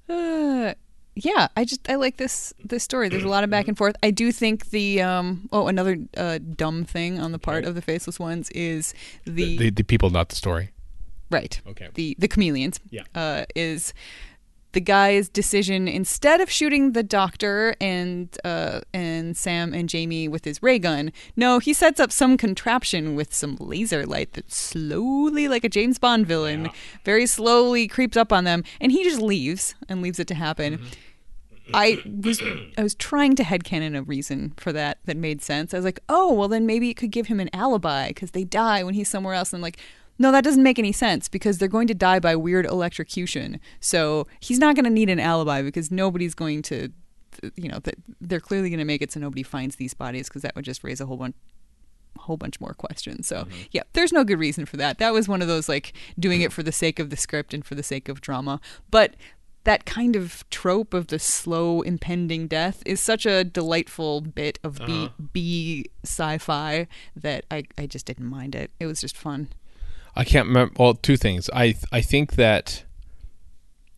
Uh, 0.08 0.76
yeah, 1.24 1.48
I 1.58 1.66
just 1.66 1.90
I 1.90 1.96
like 1.96 2.18
this 2.18 2.54
this 2.64 2.84
story. 2.84 3.10
There's 3.10 3.24
a 3.24 3.28
lot 3.36 3.44
of 3.44 3.50
back 3.50 3.68
and 3.68 3.78
forth. 3.78 3.96
I 4.04 4.12
do 4.12 4.32
think 4.32 4.70
the 4.72 5.02
um 5.02 5.48
oh 5.52 5.68
another 5.68 5.98
uh, 6.18 6.40
dumb 6.56 6.86
thing 6.86 7.20
on 7.20 7.32
the 7.32 7.40
part 7.40 7.66
of 7.66 7.76
the 7.76 7.82
faceless 7.82 8.20
ones 8.20 8.50
is 8.52 8.94
the, 9.26 9.32
The, 9.32 9.58
the, 9.58 9.70
the 9.72 9.84
people, 9.84 10.10
not 10.10 10.30
the 10.30 10.36
story. 10.36 10.70
right 11.32 11.62
Okay. 11.68 11.90
the 11.96 12.16
the 12.20 12.28
chameleons 12.28 12.80
Yeah. 12.92 13.04
uh, 13.16 13.46
is 13.56 13.94
the 14.74 14.82
guy's 14.82 15.30
decision 15.30 15.88
instead 15.88 16.42
of 16.42 16.50
shooting 16.50 16.94
the 16.94 17.04
doctor 17.04 17.76
and 17.80 18.28
uh, 18.44 18.82
and 18.92 19.38
Sam 19.38 19.72
and 19.74 19.88
Jamie 19.88 20.28
with 20.28 20.46
his 20.46 20.64
ray 20.64 20.80
gun, 20.80 21.12
no, 21.36 21.60
he 21.60 21.74
sets 21.74 22.00
up 22.00 22.12
some 22.12 22.38
contraption 22.38 23.14
with 23.16 23.34
some 23.36 23.56
laser 23.60 24.04
light 24.06 24.34
that 24.34 24.52
slowly, 24.52 25.48
like 25.48 25.64
a 25.64 25.70
James 25.70 26.00
Bond 26.00 26.26
villain, 26.26 26.66
Yeah. 26.66 26.72
very 27.06 27.28
slowly 27.28 27.88
creeps 27.88 28.18
up 28.18 28.34
on 28.34 28.44
them, 28.46 28.64
and 28.82 28.92
he 28.92 29.04
just 29.04 29.22
leaves 29.22 29.76
and 29.88 30.02
leaves 30.02 30.20
it 30.20 30.28
to 30.30 30.36
happen. 30.36 30.80
I 31.74 32.02
was 32.06 32.42
I 32.78 32.84
was 32.84 32.96
trying 32.96 33.36
to 33.36 33.44
headcanon 33.44 33.98
a 33.98 34.02
reason 34.02 34.54
for 34.58 34.74
that 34.74 35.00
that 35.06 35.18
made 35.18 35.42
sense. 35.42 35.74
I 35.74 35.78
was 35.78 35.86
like, 35.86 36.00
oh, 36.10 36.34
well 36.34 36.48
then 36.48 36.66
maybe 36.66 36.90
it 36.90 36.96
could 36.96 37.12
give 37.12 37.28
him 37.28 37.40
an 37.40 37.50
alibi 37.54 38.10
because 38.10 38.32
they 38.32 38.44
die 38.44 38.84
when 38.84 38.94
he's 38.94 39.10
somewhere 39.10 39.34
else. 39.34 39.54
And 39.54 39.60
I'm 39.60 39.62
like, 39.62 39.80
no, 40.20 40.32
that 40.32 40.44
doesn't 40.44 40.64
make 40.64 40.80
any 40.80 40.92
sense 40.92 41.28
because 41.28 41.58
they're 41.58 41.68
going 41.68 41.88
to 41.88 41.94
die 41.94 42.20
by 42.20 42.36
weird 42.36 42.66
electrocution. 42.66 43.60
So 43.80 44.28
he's 44.40 44.60
not 44.60 44.76
going 44.76 44.86
to 44.86 44.92
need 44.92 45.10
an 45.10 45.20
alibi 45.20 45.62
because 45.62 45.92
nobody's 45.92 46.36
going 46.36 46.62
to, 46.64 46.90
you 47.56 47.70
know, 47.70 47.80
they're 48.22 48.40
clearly 48.40 48.70
going 48.70 48.80
to 48.80 48.86
make 48.86 49.02
it 49.02 49.12
so 49.12 49.20
nobody 49.20 49.44
finds 49.44 49.78
these 49.78 49.94
bodies 49.94 50.28
because 50.28 50.42
that 50.44 50.56
would 50.56 50.66
just 50.66 50.84
raise 50.84 51.02
a 51.02 51.06
whole 51.06 51.18
bunch 51.18 51.36
whole 52.20 52.38
bunch 52.38 52.62
more 52.62 52.74
questions. 52.74 53.28
So 53.28 53.38
mm-hmm. 53.38 53.62
yeah, 53.72 53.84
there's 53.94 54.14
no 54.14 54.24
good 54.24 54.40
reason 54.40 54.66
for 54.66 54.78
that. 54.78 55.00
That 55.00 55.14
was 55.14 55.28
one 55.28 55.42
of 55.42 55.48
those 55.48 55.68
like 55.68 55.94
doing 56.20 56.42
it 56.42 56.54
for 56.54 56.62
the 56.62 56.72
sake 56.72 57.00
of 57.00 57.10
the 57.10 57.18
script 57.18 57.54
and 57.54 57.66
for 57.66 57.74
the 57.76 57.84
sake 57.84 58.08
of 58.08 58.22
drama. 58.22 58.62
But 58.92 59.16
that 59.64 59.86
kind 59.86 60.16
of 60.16 60.48
trope 60.50 60.94
of 60.94 61.08
the 61.08 61.20
slow 61.20 61.82
impending 61.82 62.48
death 62.48 62.84
is 62.86 63.00
such 63.00 63.26
a 63.26 63.44
delightful 63.44 64.22
bit 64.22 64.60
of 64.64 64.80
B 64.86 65.06
uh-huh. 65.06 65.10
B 65.32 65.86
sci-fi 66.04 66.88
that 67.16 67.46
I, 67.50 67.64
I 67.78 67.86
just 67.86 68.06
didn't 68.06 68.26
mind 68.26 68.56
it. 68.56 68.72
It 68.80 68.86
was 68.88 69.02
just 69.02 69.16
fun. 69.16 69.50
I 70.16 70.24
can't 70.24 70.48
remember. 70.48 70.74
Well, 70.78 70.94
two 70.94 71.18
things. 71.18 71.50
I 71.54 71.76
I 71.92 72.02
think 72.02 72.34
that 72.34 72.84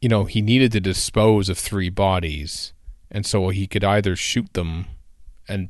you 0.01 0.09
know 0.09 0.25
he 0.25 0.41
needed 0.41 0.71
to 0.73 0.79
dispose 0.79 1.49
of 1.49 1.57
three 1.57 1.89
bodies, 1.89 2.73
and 3.11 3.25
so 3.25 3.49
he 3.49 3.67
could 3.67 3.83
either 3.83 4.15
shoot 4.15 4.53
them, 4.53 4.85
and 5.47 5.69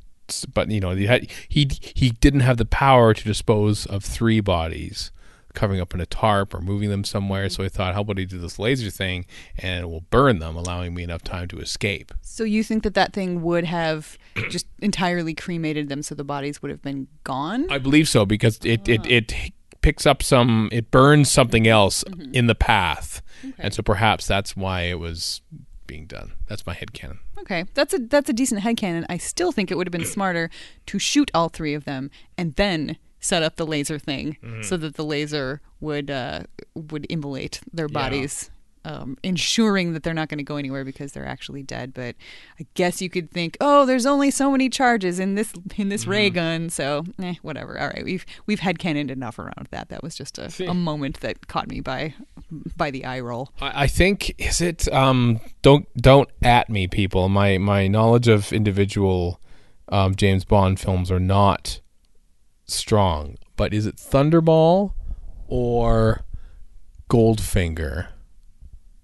but 0.53 0.69
you 0.69 0.79
know 0.79 0.95
he 0.95 1.07
had, 1.07 1.27
he 1.47 1.69
he 1.79 2.09
didn't 2.11 2.41
have 2.41 2.57
the 2.57 2.65
power 2.65 3.13
to 3.13 3.23
dispose 3.23 3.85
of 3.85 4.03
three 4.03 4.39
bodies, 4.39 5.11
covering 5.55 5.81
up 5.81 5.93
in 5.93 6.01
a 6.01 6.05
tarp 6.05 6.53
or 6.53 6.61
moving 6.61 6.89
them 6.89 7.03
somewhere. 7.03 7.49
So 7.49 7.63
I 7.63 7.69
thought, 7.69 7.93
how 7.93 8.01
about 8.01 8.17
he 8.17 8.25
do 8.25 8.37
this 8.37 8.59
laser 8.59 8.89
thing, 8.89 9.25
and 9.57 9.83
it 9.83 9.87
will 9.87 10.05
burn 10.09 10.39
them, 10.39 10.55
allowing 10.55 10.93
me 10.93 11.03
enough 11.03 11.23
time 11.23 11.47
to 11.49 11.59
escape. 11.59 12.13
So 12.21 12.43
you 12.43 12.63
think 12.63 12.83
that 12.83 12.93
that 12.93 13.13
thing 13.13 13.41
would 13.41 13.65
have 13.65 14.17
just 14.49 14.67
entirely 14.79 15.33
cremated 15.33 15.89
them, 15.89 16.03
so 16.03 16.15
the 16.15 16.23
bodies 16.23 16.61
would 16.61 16.71
have 16.71 16.81
been 16.81 17.07
gone? 17.23 17.67
I 17.71 17.77
believe 17.77 18.07
so 18.07 18.25
because 18.25 18.59
it 18.63 18.87
it, 18.87 19.01
ah. 19.01 19.07
it 19.09 19.33
picks 19.81 20.05
up 20.05 20.23
some 20.23 20.69
it 20.71 20.91
burns 20.91 21.29
something 21.31 21.67
else 21.67 22.03
mm-hmm. 22.03 22.33
in 22.33 22.47
the 22.47 22.55
path, 22.55 23.21
and 23.57 23.73
so 23.73 23.81
perhaps 23.81 24.27
that's 24.27 24.55
why 24.55 24.81
it 24.83 24.99
was 24.99 25.41
being 25.87 26.05
done. 26.05 26.33
That's 26.47 26.65
my 26.65 26.73
head 26.73 26.93
canon. 26.93 27.19
Okay, 27.39 27.65
that's 27.73 27.93
a 27.93 27.99
that's 27.99 28.29
a 28.29 28.33
decent 28.33 28.61
headcanon. 28.61 29.05
I 29.09 29.17
still 29.17 29.51
think 29.51 29.71
it 29.71 29.77
would 29.77 29.87
have 29.87 29.91
been 29.91 30.05
smarter 30.05 30.49
to 30.87 30.99
shoot 30.99 31.29
all 31.33 31.49
three 31.49 31.73
of 31.73 31.85
them 31.85 32.09
and 32.37 32.55
then 32.55 32.97
set 33.25 33.41
up 33.41 33.55
the 33.55 33.65
laser 33.65 33.97
thing 33.97 34.37
so 34.61 34.77
that 34.77 34.95
the 34.95 35.03
laser 35.03 35.59
would 35.79 36.11
uh, 36.11 36.43
would 36.75 37.07
immolate 37.09 37.59
their 37.73 37.87
bodies, 37.87 38.51
um, 38.85 39.17
ensuring 39.23 39.93
that 39.93 40.03
they're 40.03 40.13
not 40.13 40.29
going 40.29 40.37
to 40.37 40.43
go 40.43 40.57
anywhere 40.57 40.85
because 40.85 41.11
they're 41.13 41.25
actually 41.25 41.63
dead. 41.63 41.91
But 41.93 42.15
I 42.59 42.67
guess 42.75 43.01
you 43.01 43.09
could 43.09 43.31
think, 43.31 43.57
oh, 43.59 43.85
there's 43.85 44.05
only 44.05 44.29
so 44.29 44.51
many 44.51 44.69
charges 44.69 45.19
in 45.19 45.33
this 45.33 45.53
in 45.75 45.89
this 45.89 46.05
ray 46.05 46.29
gun, 46.29 46.69
so 46.69 47.03
eh, 47.21 47.33
whatever. 47.41 47.79
All 47.79 47.87
right, 47.87 48.05
we've 48.05 48.25
we've 48.45 48.59
headcanoned 48.59 49.09
enough 49.09 49.39
around 49.39 49.67
that. 49.71 49.89
That 49.89 50.03
was 50.03 50.15
just 50.15 50.37
a, 50.37 50.51
a 50.69 50.73
moment 50.75 51.21
that 51.21 51.47
caught 51.47 51.67
me 51.67 51.81
by 51.81 52.13
by 52.77 52.91
the 52.91 53.05
eye 53.05 53.21
roll. 53.21 53.49
I, 53.59 53.83
I 53.83 53.87
think 53.87 54.35
is 54.37 54.61
it 54.61 54.87
um 54.93 55.39
don't 55.63 55.87
don't 55.97 56.29
at 56.43 56.69
me 56.69 56.87
people. 56.87 57.27
My 57.27 57.57
my 57.57 57.87
knowledge 57.87 58.27
of 58.27 58.53
individual 58.53 59.41
um, 59.89 60.15
James 60.15 60.45
Bond 60.45 60.79
films 60.79 61.11
are 61.11 61.19
not 61.19 61.79
strong, 62.65 63.37
but 63.55 63.73
is 63.73 63.85
it 63.85 63.97
Thunderball 63.97 64.93
or 65.47 66.25
Goldfinger 67.09 68.07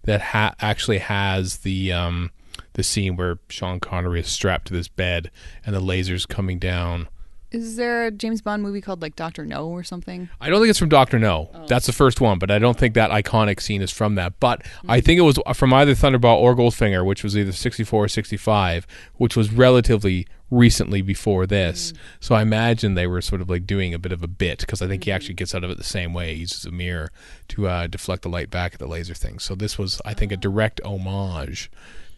that 0.03 0.21
ha- 0.21 0.55
actually 0.59 0.97
has 0.99 1.57
the 1.57 1.91
um 1.91 2.31
the 2.73 2.83
scene 2.83 3.15
where 3.15 3.39
Sean 3.49 3.79
Connery 3.79 4.21
is 4.21 4.27
strapped 4.27 4.67
to 4.67 4.73
this 4.73 4.87
bed 4.87 5.29
and 5.65 5.75
the 5.75 5.81
lasers 5.81 6.27
coming 6.27 6.57
down. 6.57 7.07
Is 7.51 7.75
there 7.75 8.05
a 8.05 8.11
James 8.11 8.41
Bond 8.41 8.63
movie 8.63 8.79
called 8.79 9.01
like 9.01 9.17
Doctor 9.17 9.45
No 9.45 9.67
or 9.67 9.83
something? 9.83 10.29
I 10.39 10.49
don't 10.49 10.61
think 10.61 10.69
it's 10.69 10.79
from 10.79 10.87
Doctor 10.87 11.19
No. 11.19 11.49
Oh. 11.53 11.65
That's 11.67 11.85
the 11.85 11.91
first 11.91 12.21
one, 12.21 12.39
but 12.39 12.49
I 12.49 12.59
don't 12.59 12.77
think 12.77 12.93
that 12.93 13.11
iconic 13.11 13.59
scene 13.59 13.81
is 13.81 13.91
from 13.91 14.15
that. 14.15 14.39
But 14.39 14.65
I 14.87 15.01
mm. 15.01 15.05
think 15.05 15.19
it 15.19 15.23
was 15.23 15.37
from 15.53 15.73
either 15.73 15.93
Thunderball 15.93 16.37
or 16.37 16.55
Goldfinger, 16.55 17.05
which 17.05 17.23
was 17.23 17.37
either 17.37 17.51
64 17.51 18.05
or 18.05 18.07
65, 18.07 18.87
which 19.15 19.35
was 19.35 19.51
relatively 19.51 20.27
recently 20.49 21.01
before 21.01 21.45
this. 21.45 21.91
Mm. 21.91 21.97
So 22.21 22.35
I 22.35 22.41
imagine 22.41 22.93
they 22.93 23.07
were 23.07 23.21
sort 23.21 23.41
of 23.41 23.49
like 23.49 23.67
doing 23.67 23.93
a 23.93 23.99
bit 23.99 24.13
of 24.13 24.23
a 24.23 24.27
bit 24.27 24.59
because 24.59 24.81
I 24.81 24.87
think 24.87 25.03
he 25.03 25.11
mm. 25.11 25.15
actually 25.15 25.35
gets 25.35 25.53
out 25.53 25.65
of 25.65 25.69
it 25.69 25.77
the 25.77 25.83
same 25.83 26.13
way. 26.13 26.33
He 26.33 26.41
uses 26.41 26.63
a 26.63 26.71
mirror 26.71 27.11
to 27.49 27.67
uh, 27.67 27.87
deflect 27.87 28.23
the 28.23 28.29
light 28.29 28.49
back 28.49 28.73
at 28.73 28.79
the 28.79 28.87
laser 28.87 29.13
thing. 29.13 29.39
So 29.39 29.55
this 29.55 29.77
was, 29.77 30.01
I 30.05 30.13
think, 30.13 30.31
a 30.31 30.35
ah. 30.35 30.39
direct 30.39 30.79
homage 30.85 31.69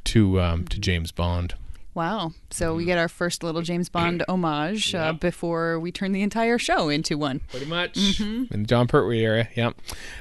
to 0.05 0.39
um, 0.41 0.67
to 0.67 0.79
James 0.79 1.12
Bond. 1.12 1.55
Wow. 1.93 2.32
So 2.49 2.73
we 2.73 2.86
get 2.86 2.97
our 2.97 3.08
first 3.08 3.43
little 3.43 3.62
James 3.62 3.89
Bond 3.89 4.23
homage 4.29 4.95
uh, 4.95 5.13
before 5.13 5.79
we 5.79 5.91
turn 5.91 6.12
the 6.12 6.21
entire 6.21 6.58
show 6.58 6.89
into 6.89 7.17
one. 7.17 7.41
pretty 7.49 7.65
much 7.67 8.19
in 8.19 8.47
the 8.49 8.58
Jon 8.65 8.88
Pertwee 8.88 9.23
area. 9.23 9.49
Yep. 9.56 9.75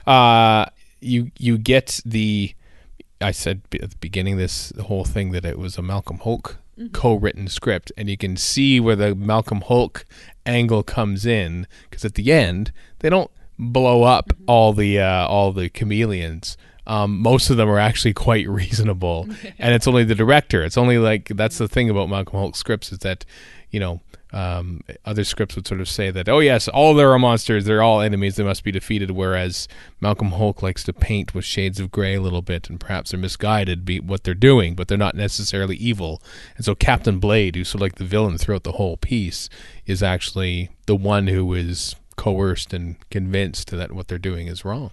Uh, 0.07 0.67
you 1.01 1.31
you 1.39 1.59
get 1.59 2.01
the. 2.05 2.55
I 3.21 3.31
said 3.31 3.63
at 3.81 3.91
the 3.91 3.97
beginning 3.99 4.35
of 4.35 4.41
this 4.41 4.71
the 4.71 4.85
whole 4.85 5.05
thing 5.05 5.31
that 5.33 5.45
it 5.45 5.59
was 5.59 5.79
a 5.79 5.83
Malcolm 5.83 6.19
Hulke 6.19 6.57
co-written 6.93 7.49
script, 7.49 7.93
and 7.97 8.09
you 8.11 8.17
can 8.17 8.37
see 8.37 8.81
where 8.81 8.97
the 8.97 9.15
Malcolm 9.15 9.61
Hulke 9.61 10.05
angle 10.45 10.83
comes 10.83 11.25
in 11.25 11.67
because 11.89 12.05
at 12.05 12.15
the 12.15 12.33
end 12.33 12.73
they 12.99 13.09
don't 13.09 13.31
blow 13.59 14.03
up 14.03 14.33
all 14.47 14.73
the 14.73 14.99
uh, 14.99 15.27
all 15.27 15.53
the 15.53 15.69
chameleons. 15.69 16.57
Um, 16.87 17.21
most 17.21 17.51
of 17.51 17.57
them 17.57 17.69
are 17.69 17.79
actually 17.79 18.13
quite 18.13 18.49
reasonable, 18.49 19.29
and 19.59 19.75
it's 19.75 19.87
only 19.87 20.05
the 20.05 20.15
director. 20.15 20.63
It's 20.63 20.79
only 20.79 20.99
like 20.99 21.29
that's 21.29 21.59
the 21.59 21.69
thing 21.69 21.91
about 21.91 22.09
Malcolm 22.09 22.39
Hulke 22.39 22.57
scripts 22.57 22.93
is 22.93 22.99
that 23.01 23.25
you 23.71 23.81
know 23.81 24.01
um, 24.33 24.81
other 25.05 25.25
scripts 25.25 25.57
would 25.57 25.67
sort 25.67 25.81
of 25.81 25.89
say 25.89 26.11
that 26.11 26.29
oh 26.29 26.39
yes, 26.39 26.67
all 26.69 26.95
there 26.95 27.13
are 27.13 27.19
monsters, 27.19 27.65
they're 27.65 27.83
all 27.83 28.01
enemies, 28.01 28.37
they 28.37 28.45
must 28.45 28.65
be 28.65 28.73
defeated. 28.73 29.11
Whereas 29.11 29.69
Malcolm 30.01 30.31
Hulke 30.31 30.63
likes 30.63 30.83
to 30.85 30.93
paint 30.93 31.35
with 31.35 31.45
shades 31.45 31.79
of 31.79 31.91
gray 31.91 32.15
a 32.15 32.23
little 32.23 32.43
bit, 32.43 32.69
and 32.69 32.81
perhaps 32.81 33.11
they're 33.11 33.21
misguided 33.21 33.85
be 33.85 34.01
what 34.01 34.25
they're 34.25 34.35
doing, 34.35 34.75
but 34.75 34.89
they're 34.89 34.99
not 34.99 35.15
necessarily 35.15 35.77
evil. 35.77 36.23
And 36.57 36.65
so 36.65 36.75
Captain 36.75 37.19
Blade, 37.19 37.55
who's 37.55 37.69
sort 37.69 37.77
of 37.77 37.83
like 37.83 37.95
the 37.97 38.05
villain 38.05 38.39
throughout 38.39 38.65
the 38.65 38.73
whole 38.73 38.97
piece, 38.97 39.49
is 39.87 40.03
actually 40.03 40.71
the 40.87 40.97
one 40.97 41.27
who 41.29 41.53
is 41.55 41.95
coerced 42.17 42.73
and 42.73 42.97
convinced 43.11 43.71
that 43.71 43.93
what 43.93 44.09
they're 44.09 44.19
doing 44.19 44.47
is 44.47 44.65
wrong. 44.65 44.91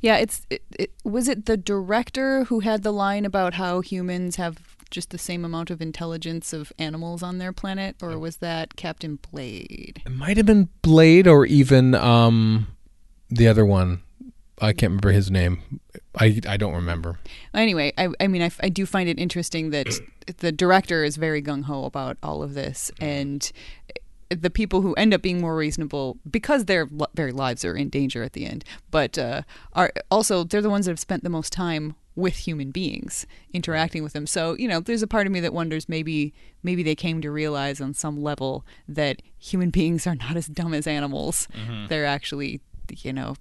Yeah, 0.00 0.16
it's 0.18 0.46
it, 0.50 0.62
it, 0.78 0.92
was 1.04 1.28
it 1.28 1.46
the 1.46 1.56
director 1.56 2.44
who 2.44 2.60
had 2.60 2.82
the 2.82 2.92
line 2.92 3.24
about 3.24 3.54
how 3.54 3.80
humans 3.80 4.36
have 4.36 4.76
just 4.90 5.10
the 5.10 5.18
same 5.18 5.44
amount 5.44 5.70
of 5.70 5.80
intelligence 5.80 6.52
of 6.52 6.72
animals 6.78 7.22
on 7.22 7.38
their 7.38 7.52
planet, 7.52 7.96
or 8.02 8.18
was 8.18 8.38
that 8.38 8.76
Captain 8.76 9.18
Blade? 9.30 10.02
It 10.04 10.12
might 10.12 10.36
have 10.36 10.46
been 10.46 10.68
Blade 10.82 11.26
or 11.26 11.44
even 11.46 11.94
um, 11.94 12.68
the 13.28 13.48
other 13.48 13.66
one. 13.66 14.02
I 14.60 14.72
can't 14.72 14.90
remember 14.90 15.12
his 15.12 15.30
name. 15.30 15.80
I, 16.16 16.40
I 16.48 16.56
don't 16.56 16.74
remember. 16.74 17.20
Anyway, 17.54 17.92
I, 17.96 18.08
I 18.18 18.26
mean, 18.26 18.42
I, 18.42 18.50
I 18.60 18.68
do 18.68 18.86
find 18.86 19.08
it 19.08 19.18
interesting 19.18 19.70
that 19.70 20.00
the 20.38 20.50
director 20.50 21.04
is 21.04 21.16
very 21.16 21.40
gung 21.40 21.64
ho 21.64 21.84
about 21.84 22.16
all 22.22 22.42
of 22.42 22.54
this, 22.54 22.90
and 23.00 23.50
the 24.30 24.50
people 24.50 24.82
who 24.82 24.94
end 24.94 25.14
up 25.14 25.22
being 25.22 25.40
more 25.40 25.56
reasonable 25.56 26.18
because 26.30 26.64
their 26.66 26.88
very 27.14 27.32
lives 27.32 27.64
are 27.64 27.74
in 27.74 27.88
danger 27.88 28.22
at 28.22 28.32
the 28.34 28.44
end, 28.46 28.64
but 28.90 29.18
uh, 29.18 29.42
are 29.72 29.92
also 30.10 30.44
they're 30.44 30.60
the 30.60 30.70
ones 30.70 30.86
that 30.86 30.92
have 30.92 30.98
spent 30.98 31.24
the 31.24 31.30
most 31.30 31.52
time 31.52 31.94
with 32.14 32.34
human 32.36 32.70
beings 32.72 33.26
interacting 33.52 34.02
with 34.02 34.12
them. 34.12 34.26
So 34.26 34.54
you 34.58 34.68
know, 34.68 34.80
there's 34.80 35.02
a 35.02 35.06
part 35.06 35.26
of 35.26 35.32
me 35.32 35.40
that 35.40 35.54
wonders 35.54 35.88
maybe 35.88 36.34
maybe 36.62 36.82
they 36.82 36.94
came 36.94 37.20
to 37.22 37.30
realize 37.30 37.80
on 37.80 37.94
some 37.94 38.22
level 38.22 38.64
that 38.88 39.22
human 39.38 39.70
beings 39.78 40.06
are 40.06 40.16
not 40.16 40.36
as 40.36 40.46
dumb 40.46 40.74
as 40.74 40.86
animals. 40.86 41.48
They're 41.88 42.06
actually 42.06 42.60
you 42.98 43.12
know 43.12 43.34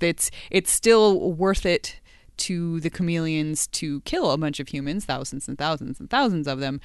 it's 0.00 0.30
it's 0.50 0.70
still 0.72 1.32
worth 1.32 1.64
it 1.64 2.00
to 2.38 2.78
the 2.80 2.90
chameleons 2.90 3.66
to 3.66 4.00
kill 4.02 4.30
a 4.30 4.38
bunch 4.38 4.60
of 4.60 4.68
humans, 4.68 5.04
thousands 5.04 5.48
and 5.48 5.58
thousands 5.58 5.98
and 5.98 6.08
thousands 6.08 6.46
of 6.46 6.60
them, 6.60 6.80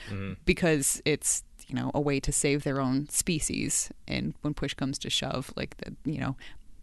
because 0.45 0.99
it's 1.05 1.43
you 1.67 1.76
know 1.76 1.91
a 1.93 2.02
way 2.02 2.19
to 2.19 2.32
save 2.32 2.63
their 2.63 2.80
own 2.80 3.10
species. 3.10 3.91
And 4.08 4.34
when 4.41 4.54
push 4.54 4.73
comes 4.73 4.97
to 4.99 5.10
shove, 5.10 5.54
like 5.56 5.78
the 5.78 5.95
you 6.06 6.19
know 6.19 6.36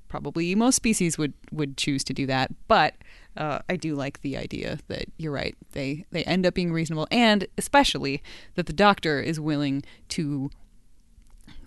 probably 0.09 0.55
most 0.55 0.77
species 0.77 1.17
would 1.17 1.33
would 1.51 1.77
choose 1.77 2.05
to 2.05 2.13
do 2.13 2.27
that. 2.27 2.51
But 2.69 2.95
uh, 3.37 3.61
I 3.69 3.77
do 3.77 3.95
like 3.95 4.21
the 4.21 4.37
idea 4.37 4.79
that 4.89 5.07
you're 5.17 5.33
right. 5.33 5.57
They 5.73 6.05
they 6.11 6.25
end 6.25 6.45
up 6.45 6.55
being 6.55 6.73
reasonable, 6.73 7.09
and 7.11 7.47
especially 7.57 8.23
that 8.57 8.67
the 8.67 8.73
doctor 8.73 9.21
is 9.21 9.41
willing 9.41 9.83
to 10.11 10.51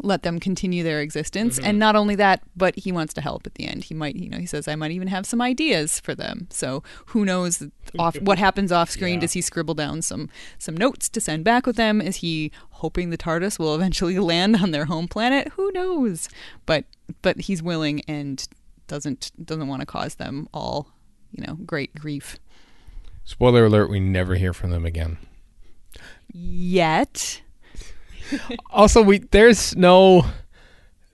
let 0.03 0.23
them 0.23 0.39
continue 0.39 0.83
their 0.83 0.99
existence. 1.01 1.57
And 1.57 1.67
mm-hmm. 1.67 1.79
not 1.79 1.95
only 1.95 2.15
that 2.15 2.41
but 2.55 2.75
he 2.77 2.91
wants 2.91 3.13
to 3.15 3.21
help 3.21 3.47
at 3.47 3.55
the 3.55 3.65
end. 3.67 3.85
He 3.85 3.93
might 3.93 4.15
you 4.15 4.29
know 4.29 4.37
he 4.37 4.45
says 4.45 4.67
i 4.67 4.75
might 4.75 4.91
even 4.91 5.07
have 5.07 5.25
some 5.25 5.41
ideas 5.41 5.99
for 5.99 6.13
them. 6.13 6.47
So 6.49 6.83
who 7.07 7.25
knows 7.25 7.63
off 7.97 8.19
what 8.21 8.37
happens 8.37 8.71
off 8.71 8.89
screen? 8.89 9.19
Does 9.19 9.33
he 9.33 9.41
scribble 9.41 9.73
down 9.73 10.01
some 10.01 10.29
some 10.57 10.75
notes 10.75 11.09
to 11.09 11.21
send 11.21 11.43
back 11.43 11.65
with 11.65 11.75
them? 11.75 12.01
Is 12.01 12.17
he 12.17 12.51
hoping 12.71 13.09
the 13.09 13.17
tardis 13.17 13.57
will 13.57 13.75
eventually 13.75 14.19
land 14.33 14.57
on 14.57 14.71
their 14.71 14.85
home 14.85 15.07
planet? 15.07 15.49
Who 15.49 15.71
knows? 15.71 16.29
But 16.65 16.85
but 17.21 17.41
he's 17.41 17.63
willing 17.63 18.01
and 18.07 18.47
doesn't 18.87 19.31
doesn't 19.43 19.67
want 19.67 19.81
to 19.81 19.85
cause 19.85 20.15
them 20.15 20.47
all 20.53 20.89
you 21.31 21.43
know 21.45 21.55
great 21.65 21.95
grief. 21.95 22.37
Spoiler 23.25 23.65
alert: 23.65 23.89
we 23.89 23.99
never 23.99 24.35
hear 24.35 24.53
from 24.53 24.71
them 24.71 24.85
again. 24.85 25.17
yet 26.33 27.41
also, 28.69 29.01
we 29.01 29.19
there's 29.19 29.75
no. 29.75 30.25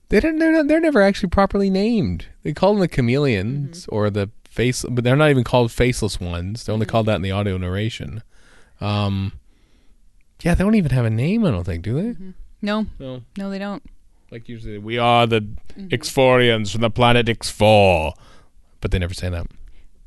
They 0.10 0.19
don't. 0.19 0.39
They're 0.39 0.52
not. 0.52 0.67
They're 0.67 0.80
never 0.80 1.02
actually 1.02 1.30
properly 1.30 1.69
named. 1.69 2.26
They 2.43 2.54
call 2.54 2.74
them 2.74 2.80
the 2.80 2.88
chameleons 2.88 3.84
mm-hmm. 3.84 3.95
or 3.95 4.10
the 4.10 4.30
face, 4.50 4.84
but 4.89 5.04
they're 5.04 5.15
not 5.15 5.30
even 5.30 5.43
called 5.43 5.72
faceless 5.72 6.19
ones. 6.19 6.63
They're 6.63 6.74
only 6.74 6.86
mm-hmm. 6.86 6.91
called 6.91 7.06
that 7.08 7.15
in 7.15 7.22
the 7.22 7.32
audio 7.32 7.58
narration. 7.58 8.24
Um, 8.82 9.34
yeah, 10.41 10.56
they 10.56 10.63
don't 10.63 10.76
even 10.76 10.91
have 10.91 11.06
a 11.06 11.10
name. 11.10 11.45
I 11.45 11.52
don't 11.52 11.63
think, 11.63 11.84
do 11.84 11.93
they? 11.95 12.10
Mm-hmm. 12.10 12.30
no 12.62 12.86
No. 12.98 13.22
no 13.38 13.50
they 13.50 13.60
don't 13.60 13.84
Like 14.32 14.48
usually, 14.48 14.78
we 14.78 14.98
are 14.98 15.28
the 15.28 15.48
X4ians 15.78 16.72
from 16.72 16.82
the 16.82 16.89
planet 16.89 17.28
X4, 17.28 18.13
but 18.82 18.91
they 18.91 19.00
never 19.00 19.13
say 19.13 19.30
that. 19.30 19.48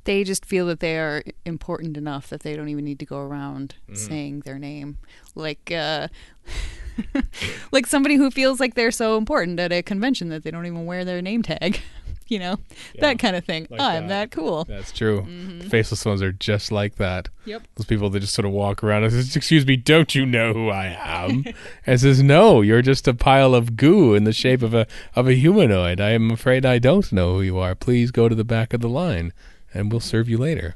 They 0.04 0.24
just 0.24 0.44
feel 0.44 0.66
that 0.66 0.80
they 0.80 0.98
are 0.98 1.22
important 1.44 1.96
enough 1.96 2.28
that 2.30 2.40
they 2.40 2.56
don't 2.56 2.68
even 2.68 2.84
need 2.84 2.98
to 2.98 3.06
go 3.06 3.18
around 3.18 3.76
saying 3.94 4.40
their 4.40 4.58
name. 4.58 4.98
Like 5.36 5.70
uh 5.70 6.08
like 7.72 7.86
somebody 7.86 8.16
who 8.16 8.30
feels 8.30 8.60
like 8.60 8.74
they're 8.74 8.90
so 8.90 9.16
important 9.16 9.58
at 9.60 9.72
a 9.72 9.82
convention 9.82 10.28
that 10.30 10.42
they 10.42 10.50
don't 10.50 10.66
even 10.66 10.86
wear 10.86 11.04
their 11.04 11.22
name 11.22 11.42
tag. 11.42 11.80
You 12.28 12.38
know, 12.38 12.56
that 13.00 13.18
kind 13.18 13.36
of 13.36 13.44
thing. 13.44 13.66
like 13.68 13.78
I'm 13.78 14.08
that. 14.08 14.30
that, 14.30 14.34
cool. 14.34 14.64
That's 14.64 14.90
true. 14.90 15.20
Mm-hmm. 15.20 15.68
Faceless 15.68 16.06
ones 16.06 16.22
are 16.22 16.32
just 16.32 16.72
like 16.72 16.94
that. 16.96 17.28
Yep. 17.44 17.62
Those 17.74 17.84
people 17.84 18.08
that 18.08 18.20
just 18.20 18.32
sort 18.32 18.46
of 18.46 18.52
walk 18.52 18.82
around 18.82 19.02
and 19.04 19.12
says, 19.12 19.36
"Excuse 19.36 19.66
me, 19.66 19.76
don't 19.76 20.14
you 20.14 20.24
know 20.24 20.54
who 20.54 20.70
I 20.70 20.96
am?" 20.98 21.44
and 21.86 22.00
says, 22.00 22.22
"No, 22.22 22.62
you're 22.62 22.80
just 22.80 23.06
a 23.06 23.12
pile 23.12 23.54
of 23.54 23.76
goo 23.76 24.14
in 24.14 24.24
the 24.24 24.32
shape 24.32 24.62
of 24.62 24.72
a 24.72 24.86
of 25.14 25.28
a 25.28 25.34
humanoid. 25.34 26.00
I 26.00 26.10
am 26.10 26.30
afraid 26.30 26.64
I 26.64 26.78
don't 26.78 27.12
know 27.12 27.34
who 27.34 27.42
you 27.42 27.58
are. 27.58 27.74
Please 27.74 28.10
go 28.10 28.30
to 28.30 28.34
the 28.34 28.44
back 28.44 28.72
of 28.72 28.80
the 28.80 28.88
line, 28.88 29.34
and 29.74 29.92
we'll 29.92 30.00
serve 30.00 30.30
you 30.30 30.38
later." 30.38 30.74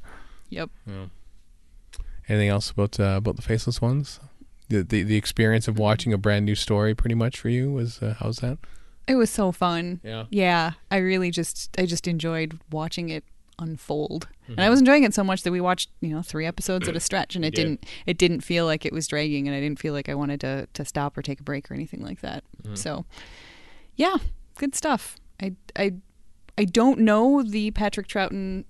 Yep. 0.50 0.68
Yeah. 0.86 1.06
Anything 2.28 2.48
else 2.48 2.70
about 2.70 3.00
uh, 3.00 3.14
about 3.16 3.36
the 3.36 3.42
faceless 3.42 3.80
ones? 3.80 4.20
The, 4.68 4.82
the 4.82 5.02
the 5.04 5.16
experience 5.16 5.68
of 5.68 5.78
watching 5.78 6.12
a 6.12 6.18
brand 6.18 6.44
new 6.44 6.54
story, 6.56 6.94
pretty 6.94 7.14
much 7.14 7.38
for 7.38 7.48
you, 7.48 7.70
was 7.70 8.02
uh, 8.02 8.14
how's 8.18 8.38
that? 8.38 8.58
It 9.06 9.14
was 9.14 9.30
so 9.30 9.52
fun. 9.52 10.00
Yeah. 10.02 10.24
Yeah, 10.30 10.72
I 10.90 10.96
really 10.96 11.30
just 11.30 11.74
I 11.78 11.86
just 11.86 12.08
enjoyed 12.08 12.58
watching 12.70 13.08
it 13.08 13.24
unfold. 13.58 14.28
And 14.48 14.60
I 14.60 14.68
was 14.68 14.78
enjoying 14.80 15.02
it 15.02 15.14
so 15.14 15.24
much 15.24 15.42
that 15.42 15.50
we 15.50 15.60
watched, 15.60 15.90
you 16.00 16.10
know, 16.10 16.22
3 16.22 16.46
episodes 16.46 16.86
at 16.88 16.94
a 16.94 17.00
stretch 17.00 17.34
and 17.34 17.44
it 17.44 17.52
did. 17.54 17.62
didn't 17.62 17.86
it 18.06 18.18
didn't 18.18 18.40
feel 18.42 18.64
like 18.64 18.84
it 18.84 18.92
was 18.92 19.08
dragging 19.08 19.48
and 19.48 19.56
I 19.56 19.60
didn't 19.60 19.78
feel 19.78 19.92
like 19.92 20.08
I 20.08 20.14
wanted 20.14 20.40
to 20.40 20.68
to 20.72 20.84
stop 20.84 21.16
or 21.16 21.22
take 21.22 21.40
a 21.40 21.42
break 21.42 21.70
or 21.70 21.74
anything 21.74 22.02
like 22.02 22.20
that. 22.20 22.44
So, 22.74 23.06
yeah, 23.96 24.16
good 24.56 24.74
stuff. 24.74 25.16
I 25.40 25.54
I 25.76 25.94
I 26.58 26.64
don't 26.64 27.00
know 27.00 27.42
the 27.42 27.70
Patrick 27.72 28.08
Troughton 28.08 28.64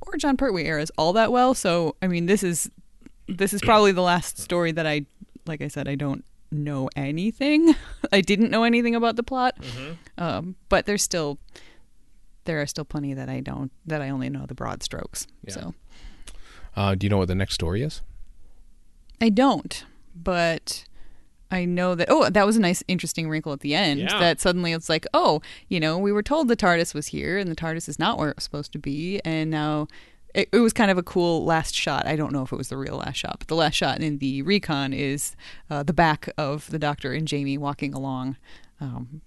or 0.00 0.16
Jon 0.16 0.36
Pertwee 0.36 0.64
eras 0.64 0.90
all 0.96 1.12
that 1.12 1.30
well, 1.30 1.54
so 1.54 1.94
I 2.00 2.06
mean, 2.06 2.26
this 2.26 2.42
is 2.42 2.70
this 3.30 3.52
is 3.52 3.60
probably 3.60 3.92
the 3.92 4.02
last 4.02 4.38
story 4.38 4.72
that 4.72 4.86
I 4.86 5.06
like 5.46 5.62
I 5.62 5.68
said 5.68 5.88
I 5.88 5.94
don't 5.94 6.24
know 6.52 6.88
anything. 6.96 7.74
I 8.12 8.20
didn't 8.20 8.50
know 8.50 8.64
anything 8.64 8.94
about 8.94 9.16
the 9.16 9.22
plot. 9.22 9.56
Um, 10.18 10.56
but 10.68 10.86
there's 10.86 11.02
still 11.02 11.38
there 12.44 12.60
are 12.60 12.66
still 12.66 12.84
plenty 12.84 13.14
that 13.14 13.28
I 13.28 13.40
don't 13.40 13.70
that 13.86 14.02
I 14.02 14.08
only 14.10 14.28
know 14.30 14.46
the 14.46 14.54
broad 14.54 14.82
strokes. 14.82 15.26
Yeah. 15.46 15.54
So 15.54 15.74
Uh, 16.76 16.94
do 16.94 17.04
you 17.06 17.08
know 17.10 17.18
what 17.18 17.28
the 17.28 17.34
next 17.34 17.54
story 17.54 17.82
is? 17.82 18.02
I 19.20 19.28
don't, 19.28 19.84
but 20.14 20.84
I 21.50 21.64
know 21.64 21.94
that 21.94 22.08
oh 22.10 22.30
that 22.30 22.46
was 22.46 22.56
a 22.56 22.60
nice 22.60 22.82
interesting 22.88 23.28
wrinkle 23.28 23.52
at 23.52 23.60
the 23.60 23.74
end 23.74 24.00
Yeah. 24.00 24.18
that 24.20 24.40
suddenly 24.40 24.72
it's 24.72 24.88
like 24.88 25.06
oh 25.12 25.42
you 25.68 25.78
know 25.80 25.98
we 25.98 26.12
were 26.12 26.22
told 26.22 26.48
the 26.48 26.56
TARDIS 26.56 26.94
was 26.94 27.08
here 27.08 27.38
and 27.38 27.50
the 27.50 27.56
TARDIS 27.56 27.88
is 27.88 27.98
not 27.98 28.18
where 28.18 28.30
it 28.30 28.36
was 28.36 28.44
supposed 28.44 28.72
to 28.72 28.78
be 28.78 29.20
and 29.24 29.50
now 29.50 29.88
it, 30.34 30.48
it 30.52 30.58
was 30.58 30.72
kind 30.72 30.90
of 30.90 30.98
a 30.98 31.02
cool 31.02 31.44
last 31.44 31.74
shot. 31.74 32.06
I 32.06 32.16
don't 32.16 32.32
know 32.32 32.42
if 32.42 32.52
it 32.52 32.56
was 32.56 32.68
the 32.68 32.76
real 32.76 32.96
last 32.96 33.16
shot 33.16 33.36
but 33.38 33.48
the 33.48 33.56
last 33.56 33.74
shot 33.74 34.00
in 34.00 34.18
the 34.18 34.42
recon 34.42 34.92
is 34.92 35.34
uh, 35.70 35.82
the 35.82 35.92
back 35.92 36.28
of 36.38 36.70
the 36.70 36.78
Doctor 36.78 37.12
and 37.12 37.26
Jamie 37.26 37.58
walking 37.58 37.94
along 37.94 38.36
um, 38.80 39.20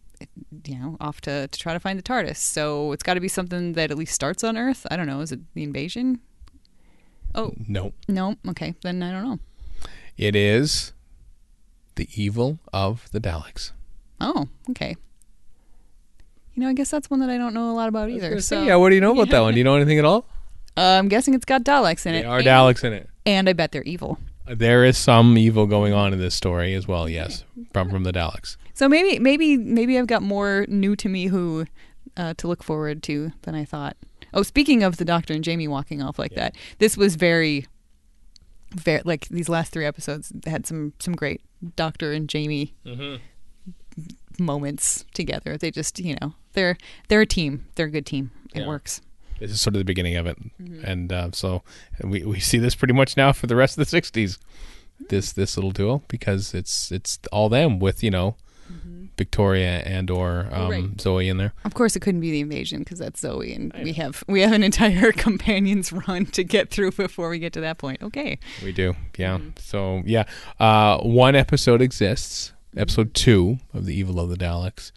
you 0.66 0.78
know 0.78 0.98
off 1.00 1.22
to, 1.22 1.48
to 1.48 1.60
try 1.60 1.74
to 1.74 1.80
find 1.80 1.98
the 1.98 2.04
TARDIS. 2.04 2.38
So 2.38 2.92
it's 2.92 3.04
got 3.04 3.16
to 3.16 3.20
be 3.20 3.28
something 3.28 3.74
that 3.74 3.92
at 3.92 3.98
least 3.98 4.14
starts 4.14 4.44
on 4.44 4.58
Earth. 4.58 4.86
I 4.90 4.96
don't 4.96 5.08
know. 5.08 5.22
Is 5.22 5.32
it 5.32 5.40
the 5.54 5.64
invasion? 5.64 6.20
Oh. 7.36 7.54
No, 7.68 7.94
no 8.08 8.36
okay. 8.50 8.76
Then 8.84 9.02
I 9.02 9.12
don't 9.12 9.24
know. 9.24 9.40
It 10.18 10.36
is 10.36 10.94
the 11.96 12.08
evil 12.16 12.60
of 12.72 13.10
the 13.12 13.20
Daleks. 13.20 13.72
Oh, 14.22 14.48
okay. 14.70 14.96
You 16.54 16.62
know, 16.62 16.70
I 16.70 16.74
guess 16.74 16.92
that's 16.92 17.10
one 17.10 17.20
that 17.22 17.32
I 17.32 17.38
don't 17.38 17.54
know 17.54 17.72
a 17.72 17.74
lot 17.74 17.90
about 17.90 18.10
either. 18.10 18.40
So 18.40 18.64
yeah, 18.64 18.76
what 18.76 18.90
do 18.90 18.96
you 18.96 19.02
know 19.02 19.12
about 19.12 19.30
that 19.30 19.40
one? 19.40 19.54
Do 19.54 19.60
you 19.60 19.64
know 19.64 19.76
anything 19.76 19.98
at 19.98 20.06
all? 20.06 20.26
Uh, 20.78 20.82
I'm 21.00 21.08
guessing 21.08 21.34
it's 21.34 21.46
got 21.46 21.64
Daleks 21.64 22.06
in 22.06 22.14
There 22.14 22.24
it. 22.24 22.28
are 22.28 22.38
and, 22.40 22.48
Daleks 22.48 22.84
in 22.84 22.94
it. 22.94 23.10
and 23.26 23.48
I 23.50 23.54
bet 23.54 23.72
they're 23.72 23.84
evil. 23.84 24.18
There 24.48 24.84
is 24.84 24.98
some 24.98 25.38
evil 25.38 25.66
going 25.68 25.94
on 25.94 26.12
in 26.14 26.20
this 26.20 26.36
story 26.36 26.74
as 26.74 26.88
well. 26.88 27.08
Yes, 27.08 27.44
from 27.72 27.90
from 27.90 28.04
the 28.04 28.12
Daleks. 28.12 28.58
So 28.74 28.90
maybe, 28.90 29.20
maybe, 29.20 29.56
maybe 29.56 29.98
I've 30.00 30.08
got 30.08 30.22
more 30.24 30.66
new 30.68 30.96
to 30.98 31.08
me 31.08 31.28
who 31.28 31.66
uh, 32.18 32.34
to 32.38 32.48
look 32.48 32.64
forward 32.64 33.04
to 33.04 33.32
than 33.44 33.56
I 33.56 33.64
thought. 33.66 33.96
Oh, 34.34 34.42
speaking 34.44 34.82
of 34.84 34.98
the 34.98 35.06
Doctor 35.06 35.34
and 35.34 35.44
Jamie 35.44 35.68
walking 35.68 36.02
off 36.02 36.18
like 36.20 36.34
that, 36.36 36.56
this 36.80 36.98
was 36.98 37.16
very, 37.16 37.68
very 38.74 39.02
like 39.06 39.28
these 39.30 39.48
last 39.48 39.72
three 39.72 39.86
episodes 39.86 40.34
had 40.46 40.66
some 40.66 40.94
some 41.00 41.16
great 41.16 41.42
Doctor 41.76 42.12
and 42.12 42.28
Jamie 42.28 42.74
moments 44.40 45.06
together. 45.14 45.58
They 45.58 45.72
just, 45.72 46.00
you 46.00 46.16
know, 46.22 46.34
they're 46.54 46.78
they're 47.08 47.22
a 47.22 47.26
team. 47.26 47.66
They're 47.76 47.86
a 47.88 47.92
good 47.92 48.06
team. 48.06 48.32
It 48.54 48.62
Yeah. 48.62 48.68
works. 48.68 49.02
This 49.48 49.56
is 49.56 49.62
sort 49.62 49.76
of 49.76 49.80
the 49.80 49.86
beginning 49.86 50.16
of 50.16 50.26
it, 50.26 50.38
and 50.84 51.12
uh, 51.12 51.32
so 51.32 51.64
we 52.02 52.24
we 52.24 52.40
see 52.40 52.58
this 52.58 52.76
pretty 52.76 52.94
much 52.94 53.18
now 53.18 53.32
for 53.32 53.48
the 53.48 53.56
rest 53.56 53.78
of 53.78 53.90
the 53.90 54.02
'60s. 54.02 54.38
This 55.10 55.34
this 55.34 55.58
little 55.58 55.72
duo 55.72 56.04
because 56.08 56.54
it's 56.54 56.92
it's 56.92 57.20
all 57.32 57.50
them 57.50 57.80
with 57.80 58.04
you 58.04 58.12
know 58.12 58.36
Victoria 59.18 59.80
and 59.86 60.10
or 60.10 60.48
um, 60.52 60.72
right. 60.72 61.02
Zoe 61.02 61.28
in 61.28 61.38
there. 61.38 61.54
Of 61.66 61.74
course, 61.74 61.96
it 61.96 62.00
couldn't 62.00 62.22
be 62.22 62.32
the 62.32 62.42
invasion 62.42 62.80
because 62.80 63.00
that's 63.00 63.20
Zoe, 63.20 63.54
and 63.54 63.74
we 63.84 63.94
have 63.94 64.24
we 64.28 64.42
have 64.42 64.52
an 64.52 64.64
entire 64.64 65.12
companions 65.28 65.92
run 65.94 66.26
to 66.28 66.44
get 66.44 66.70
through 66.70 66.92
before 66.92 67.30
we 67.30 67.40
get 67.40 67.54
to 67.54 67.62
that 67.62 67.78
point. 67.78 68.02
Okay, 68.02 68.40
We 68.64 68.72
do, 68.72 68.96
yeah. 69.18 69.40
So 69.60 70.02
yeah, 70.06 70.24
uh, 70.60 71.00
one 71.00 71.36
episode 71.36 71.82
exists, 71.82 72.54
episode 72.76 73.14
two 73.14 73.60
of 73.74 73.86
the 73.86 73.94
Evil 73.94 74.20
of 74.20 74.30
the 74.30 74.38
Daleks, 74.38 74.92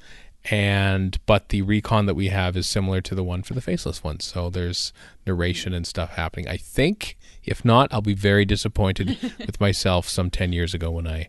and 0.50 1.18
but 1.26 1.48
the 1.48 1.62
recon 1.62 2.06
that 2.06 2.14
we 2.14 2.28
have 2.28 2.56
is 2.56 2.68
similar 2.68 3.00
to 3.00 3.14
the 3.14 3.24
one 3.24 3.42
for 3.42 3.54
the 3.54 3.61
Faceless 3.61 4.02
ones. 4.04 4.24
So 4.24 4.48
there's 4.50 4.92
narration 5.26 5.72
and 5.72 5.87
stuff 5.87 6.11
happening. 6.11 6.46
I 6.48 6.56
think, 6.56 7.16
if 7.44 7.64
not, 7.64 7.92
I'll 7.92 8.00
be 8.02 8.14
very 8.14 8.44
disappointed 8.44 9.18
with 9.38 9.61
myself. 9.61 10.09
Some 10.09 10.30
ten 10.30 10.52
years 10.52 10.72
ago 10.74 10.90
when 10.90 11.06
I, 11.06 11.28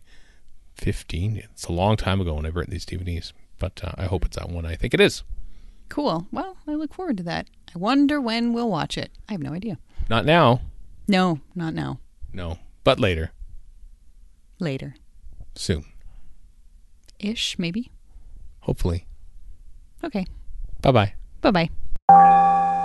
fifteen, 0.74 1.36
it's 1.38 1.64
a 1.66 1.72
long 1.72 1.96
time 1.96 2.20
ago 2.20 2.34
when 2.34 2.46
I've 2.46 2.56
written 2.56 2.72
these 2.72 2.86
DVDs. 2.86 3.32
But 3.58 3.82
uh, 3.82 3.92
I 3.98 4.04
hope 4.04 4.24
it's 4.24 4.36
that 4.36 4.50
one. 4.50 4.64
I 4.64 4.76
think 4.76 4.94
it 4.94 5.00
is. 5.00 5.24
cool. 5.88 6.26
Well, 6.30 6.56
I 6.68 6.74
look 6.74 6.94
forward 6.94 7.16
to 7.16 7.22
that. 7.24 7.48
I 7.74 7.78
wonder 7.78 8.20
when 8.20 8.52
we'll 8.52 8.70
watch 8.70 8.96
it. 8.96 9.10
I 9.28 9.32
have 9.32 9.42
no 9.42 9.52
idea. 9.52 9.78
Not 10.08 10.24
now, 10.24 10.60
No, 11.08 11.40
not 11.56 11.74
now. 11.74 11.98
no, 12.32 12.58
but 12.84 12.98
later, 13.00 13.32
Later, 14.60 14.94
soon, 15.54 15.84
ish, 17.18 17.58
maybe. 17.58 17.90
Hopefully. 18.68 19.06
Okay. 20.04 20.26
Bye 20.82 20.92
bye. 20.92 21.12
Bye 21.40 21.68
bye. 22.08 22.84